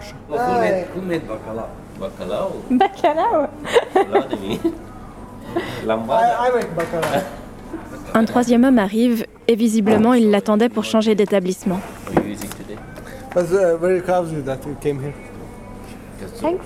Un 8.14 8.24
troisième 8.24 8.64
homme 8.64 8.78
arrive 8.78 9.26
et 9.48 9.56
visiblement 9.56 10.14
il 10.14 10.30
l'attendait 10.30 10.68
pour 10.68 10.84
changer 10.84 11.14
d'établissement. 11.14 11.80
Thanks. 16.40 16.60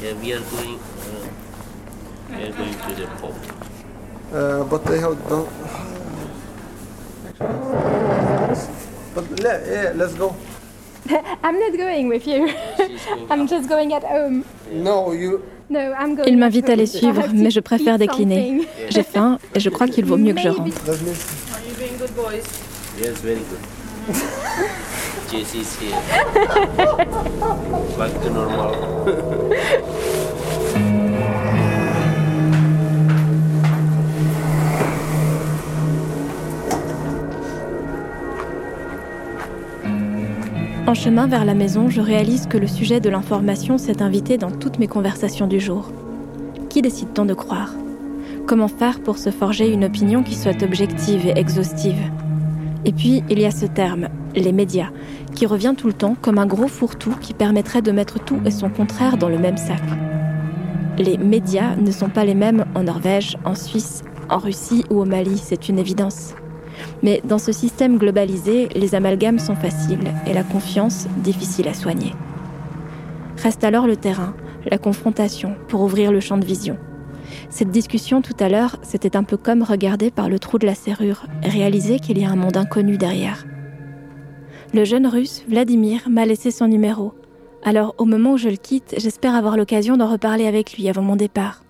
Yeah, 0.00 0.14
we 0.22 0.32
are 0.32 0.40
going. 0.52 0.78
Uh, 0.78 1.26
we 2.30 2.42
are 2.44 2.52
going 2.52 2.72
to 2.72 2.94
the 2.94 3.06
pub. 3.20 3.34
Uh, 4.32 4.64
but 4.64 4.84
they 4.84 5.00
have 5.00 5.16
done. 5.28 5.46
But 9.14 9.40
le- 9.40 9.60
yeah, 9.66 9.92
let's 9.96 10.14
go. 10.14 10.34
I'm 11.42 11.58
not 11.58 11.76
going 11.76 12.08
with 12.08 12.26
you. 12.28 12.48
I'm 13.30 13.48
just 13.48 13.68
going 13.68 13.92
at 13.92 14.04
home. 14.04 14.44
No, 14.72 15.12
you. 15.12 15.42
No, 15.68 15.92
I'm 15.98 16.14
going. 16.14 16.28
Il 16.28 16.38
m'invite 16.38 16.68
à 16.68 16.76
les 16.76 16.86
suivre, 16.86 17.24
mais 17.34 17.50
to 17.50 17.50
je 17.50 17.60
préfère 17.60 17.98
décliner. 17.98 18.68
J'ai 18.90 19.02
faim 19.02 19.38
et 19.54 19.60
je 19.60 19.68
crois 19.70 19.88
qu'il 19.88 20.04
vaut 20.04 20.16
mieux 20.16 20.34
que 20.34 20.40
je 20.40 20.48
rentre. 20.48 20.76
Good 21.98 22.14
boys? 22.14 22.44
Yes, 22.96 23.20
very 23.20 23.42
good. 23.50 23.58
JC 25.28 25.60
is 25.60 25.78
here. 25.78 26.00
Back 27.98 28.12
to 28.22 28.30
normal. 28.30 28.74
En 40.86 40.94
chemin 40.94 41.26
vers 41.26 41.44
la 41.44 41.54
maison, 41.54 41.90
je 41.90 42.00
réalise 42.00 42.46
que 42.46 42.56
le 42.56 42.66
sujet 42.68 43.00
de 43.00 43.10
l'information 43.10 43.76
s'est 43.76 44.02
invité 44.02 44.38
dans 44.38 44.52
toutes 44.52 44.78
mes 44.78 44.88
conversations 44.88 45.48
du 45.48 45.60
jour. 45.60 45.90
Qui 46.70 46.80
décide-t-on 46.80 47.24
de 47.24 47.34
croire? 47.34 47.77
Comment 48.48 48.68
faire 48.68 49.00
pour 49.00 49.18
se 49.18 49.28
forger 49.28 49.70
une 49.70 49.84
opinion 49.84 50.22
qui 50.22 50.34
soit 50.34 50.62
objective 50.62 51.26
et 51.26 51.38
exhaustive 51.38 52.00
Et 52.86 52.92
puis, 52.92 53.22
il 53.28 53.38
y 53.38 53.44
a 53.44 53.50
ce 53.50 53.66
terme, 53.66 54.08
les 54.34 54.52
médias, 54.52 54.88
qui 55.34 55.44
revient 55.44 55.74
tout 55.76 55.86
le 55.86 55.92
temps 55.92 56.16
comme 56.18 56.38
un 56.38 56.46
gros 56.46 56.66
fourre-tout 56.66 57.14
qui 57.20 57.34
permettrait 57.34 57.82
de 57.82 57.92
mettre 57.92 58.18
tout 58.18 58.40
et 58.46 58.50
son 58.50 58.70
contraire 58.70 59.18
dans 59.18 59.28
le 59.28 59.36
même 59.36 59.58
sac. 59.58 59.82
Les 60.96 61.18
médias 61.18 61.76
ne 61.76 61.90
sont 61.90 62.08
pas 62.08 62.24
les 62.24 62.34
mêmes 62.34 62.64
en 62.74 62.84
Norvège, 62.84 63.36
en 63.44 63.54
Suisse, 63.54 64.02
en 64.30 64.38
Russie 64.38 64.82
ou 64.88 64.98
au 64.98 65.04
Mali, 65.04 65.36
c'est 65.36 65.68
une 65.68 65.78
évidence. 65.78 66.32
Mais 67.02 67.20
dans 67.24 67.36
ce 67.36 67.52
système 67.52 67.98
globalisé, 67.98 68.70
les 68.74 68.94
amalgames 68.94 69.40
sont 69.40 69.56
faciles 69.56 70.10
et 70.26 70.32
la 70.32 70.42
confiance 70.42 71.06
difficile 71.18 71.68
à 71.68 71.74
soigner. 71.74 72.14
Reste 73.42 73.62
alors 73.62 73.86
le 73.86 73.96
terrain, 73.96 74.32
la 74.70 74.78
confrontation, 74.78 75.54
pour 75.68 75.82
ouvrir 75.82 76.12
le 76.12 76.20
champ 76.20 76.38
de 76.38 76.46
vision. 76.46 76.78
Cette 77.50 77.70
discussion 77.70 78.22
tout 78.22 78.36
à 78.40 78.48
l'heure, 78.48 78.76
c'était 78.82 79.16
un 79.16 79.24
peu 79.24 79.36
comme 79.36 79.62
regarder 79.62 80.10
par 80.10 80.28
le 80.28 80.38
trou 80.38 80.58
de 80.58 80.66
la 80.66 80.74
serrure 80.74 81.26
réaliser 81.42 81.98
qu'il 81.98 82.18
y 82.18 82.24
a 82.24 82.30
un 82.30 82.36
monde 82.36 82.56
inconnu 82.56 82.98
derrière. 82.98 83.46
Le 84.74 84.84
jeune 84.84 85.06
russe, 85.06 85.44
Vladimir, 85.48 86.08
m'a 86.10 86.26
laissé 86.26 86.50
son 86.50 86.68
numéro. 86.68 87.14
Alors 87.64 87.94
au 87.98 88.04
moment 88.04 88.32
où 88.32 88.38
je 88.38 88.48
le 88.48 88.56
quitte, 88.56 88.94
j'espère 88.98 89.34
avoir 89.34 89.56
l'occasion 89.56 89.96
d'en 89.96 90.10
reparler 90.10 90.46
avec 90.46 90.76
lui 90.76 90.88
avant 90.88 91.02
mon 91.02 91.16
départ. 91.16 91.62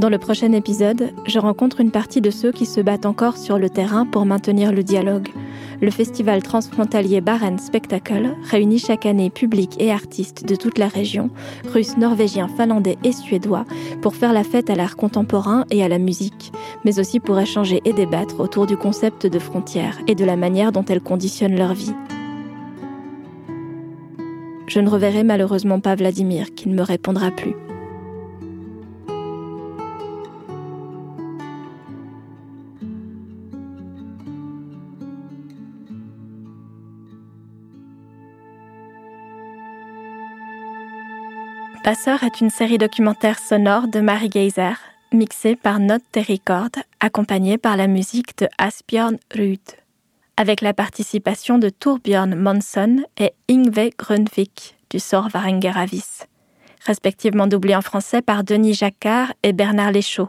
Dans 0.00 0.08
le 0.08 0.16
prochain 0.16 0.52
épisode, 0.52 1.10
je 1.26 1.38
rencontre 1.38 1.78
une 1.78 1.90
partie 1.90 2.22
de 2.22 2.30
ceux 2.30 2.52
qui 2.52 2.64
se 2.64 2.80
battent 2.80 3.04
encore 3.04 3.36
sur 3.36 3.58
le 3.58 3.68
terrain 3.68 4.06
pour 4.06 4.24
maintenir 4.24 4.72
le 4.72 4.82
dialogue. 4.82 5.28
Le 5.82 5.90
festival 5.90 6.42
transfrontalier 6.42 7.20
Baren 7.20 7.58
Spectacle 7.58 8.34
réunit 8.44 8.78
chaque 8.78 9.04
année 9.04 9.28
public 9.28 9.76
et 9.78 9.92
artistes 9.92 10.46
de 10.46 10.54
toute 10.56 10.78
la 10.78 10.88
région, 10.88 11.28
russes, 11.70 11.98
norvégiens, 11.98 12.48
finlandais 12.48 12.96
et 13.04 13.12
suédois, 13.12 13.66
pour 14.00 14.14
faire 14.14 14.32
la 14.32 14.42
fête 14.42 14.70
à 14.70 14.74
l'art 14.74 14.96
contemporain 14.96 15.66
et 15.70 15.84
à 15.84 15.88
la 15.88 15.98
musique, 15.98 16.50
mais 16.86 16.98
aussi 16.98 17.20
pour 17.20 17.38
échanger 17.38 17.82
et 17.84 17.92
débattre 17.92 18.40
autour 18.40 18.66
du 18.66 18.78
concept 18.78 19.26
de 19.26 19.38
frontières 19.38 19.98
et 20.06 20.14
de 20.14 20.24
la 20.24 20.36
manière 20.36 20.72
dont 20.72 20.84
elles 20.86 21.02
conditionnent 21.02 21.58
leur 21.58 21.74
vie. 21.74 21.92
Je 24.66 24.80
ne 24.80 24.88
reverrai 24.88 25.24
malheureusement 25.24 25.80
pas 25.80 25.94
Vladimir, 25.94 26.54
qui 26.54 26.70
ne 26.70 26.74
me 26.74 26.82
répondra 26.82 27.30
plus. 27.30 27.54
Passeur 41.82 42.24
est 42.24 42.42
une 42.42 42.50
série 42.50 42.76
documentaire 42.76 43.38
sonore 43.38 43.88
de 43.88 44.00
Marie 44.00 44.30
Geyser, 44.30 44.74
mixée 45.14 45.56
par 45.56 45.78
Note 45.80 46.02
Record, 46.14 46.68
accompagnée 47.00 47.56
par 47.56 47.78
la 47.78 47.86
musique 47.86 48.36
de 48.36 48.48
Asbjørn 48.58 49.16
Ruud, 49.34 49.62
avec 50.36 50.60
la 50.60 50.74
participation 50.74 51.56
de 51.56 51.70
Torbjørn 51.70 52.34
Monson 52.34 53.02
et 53.16 53.32
Ingve 53.48 53.88
Grønvik 53.96 54.76
du 54.90 54.98
Sor 54.98 55.30
Varengeravis, 55.30 56.26
respectivement 56.84 57.46
doublés 57.46 57.76
en 57.76 57.82
français 57.82 58.20
par 58.20 58.44
Denis 58.44 58.74
Jacquard 58.74 59.32
et 59.42 59.54
Bernard 59.54 59.92
Léchaud. 59.92 60.28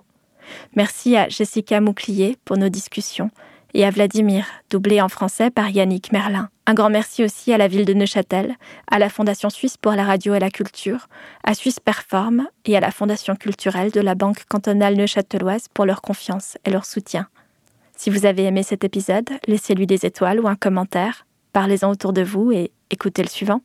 Merci 0.77 1.17
à 1.17 1.27
Jessica 1.27 1.81
Mouclier 1.81 2.37
pour 2.45 2.57
nos 2.57 2.69
discussions 2.69 3.29
et 3.73 3.85
à 3.85 3.89
Vladimir, 3.89 4.45
doublé 4.69 5.01
en 5.01 5.09
français 5.09 5.49
par 5.49 5.69
Yannick 5.69 6.11
Merlin. 6.11 6.49
Un 6.65 6.73
grand 6.73 6.89
merci 6.89 7.23
aussi 7.23 7.51
à 7.53 7.57
la 7.57 7.67
ville 7.67 7.85
de 7.85 7.93
Neuchâtel, 7.93 8.55
à 8.89 8.99
la 8.99 9.09
Fondation 9.09 9.49
suisse 9.49 9.77
pour 9.77 9.93
la 9.93 10.05
radio 10.05 10.33
et 10.33 10.39
la 10.39 10.49
culture, 10.49 11.07
à 11.43 11.53
Suisse 11.53 11.79
Perform 11.79 12.47
et 12.65 12.77
à 12.77 12.79
la 12.79 12.91
Fondation 12.91 13.35
culturelle 13.35 13.91
de 13.91 14.01
la 14.01 14.15
Banque 14.15 14.45
cantonale 14.47 14.95
neuchâteloise 14.95 15.67
pour 15.73 15.85
leur 15.85 16.01
confiance 16.01 16.57
et 16.65 16.69
leur 16.69 16.85
soutien. 16.85 17.27
Si 17.95 18.09
vous 18.09 18.25
avez 18.25 18.45
aimé 18.45 18.63
cet 18.63 18.83
épisode, 18.83 19.29
laissez-lui 19.47 19.87
des 19.87 20.05
étoiles 20.05 20.39
ou 20.39 20.47
un 20.47 20.55
commentaire, 20.55 21.25
parlez-en 21.53 21.91
autour 21.91 22.13
de 22.13 22.23
vous 22.23 22.51
et 22.51 22.71
écoutez 22.89 23.21
le 23.21 23.29
suivant. 23.29 23.61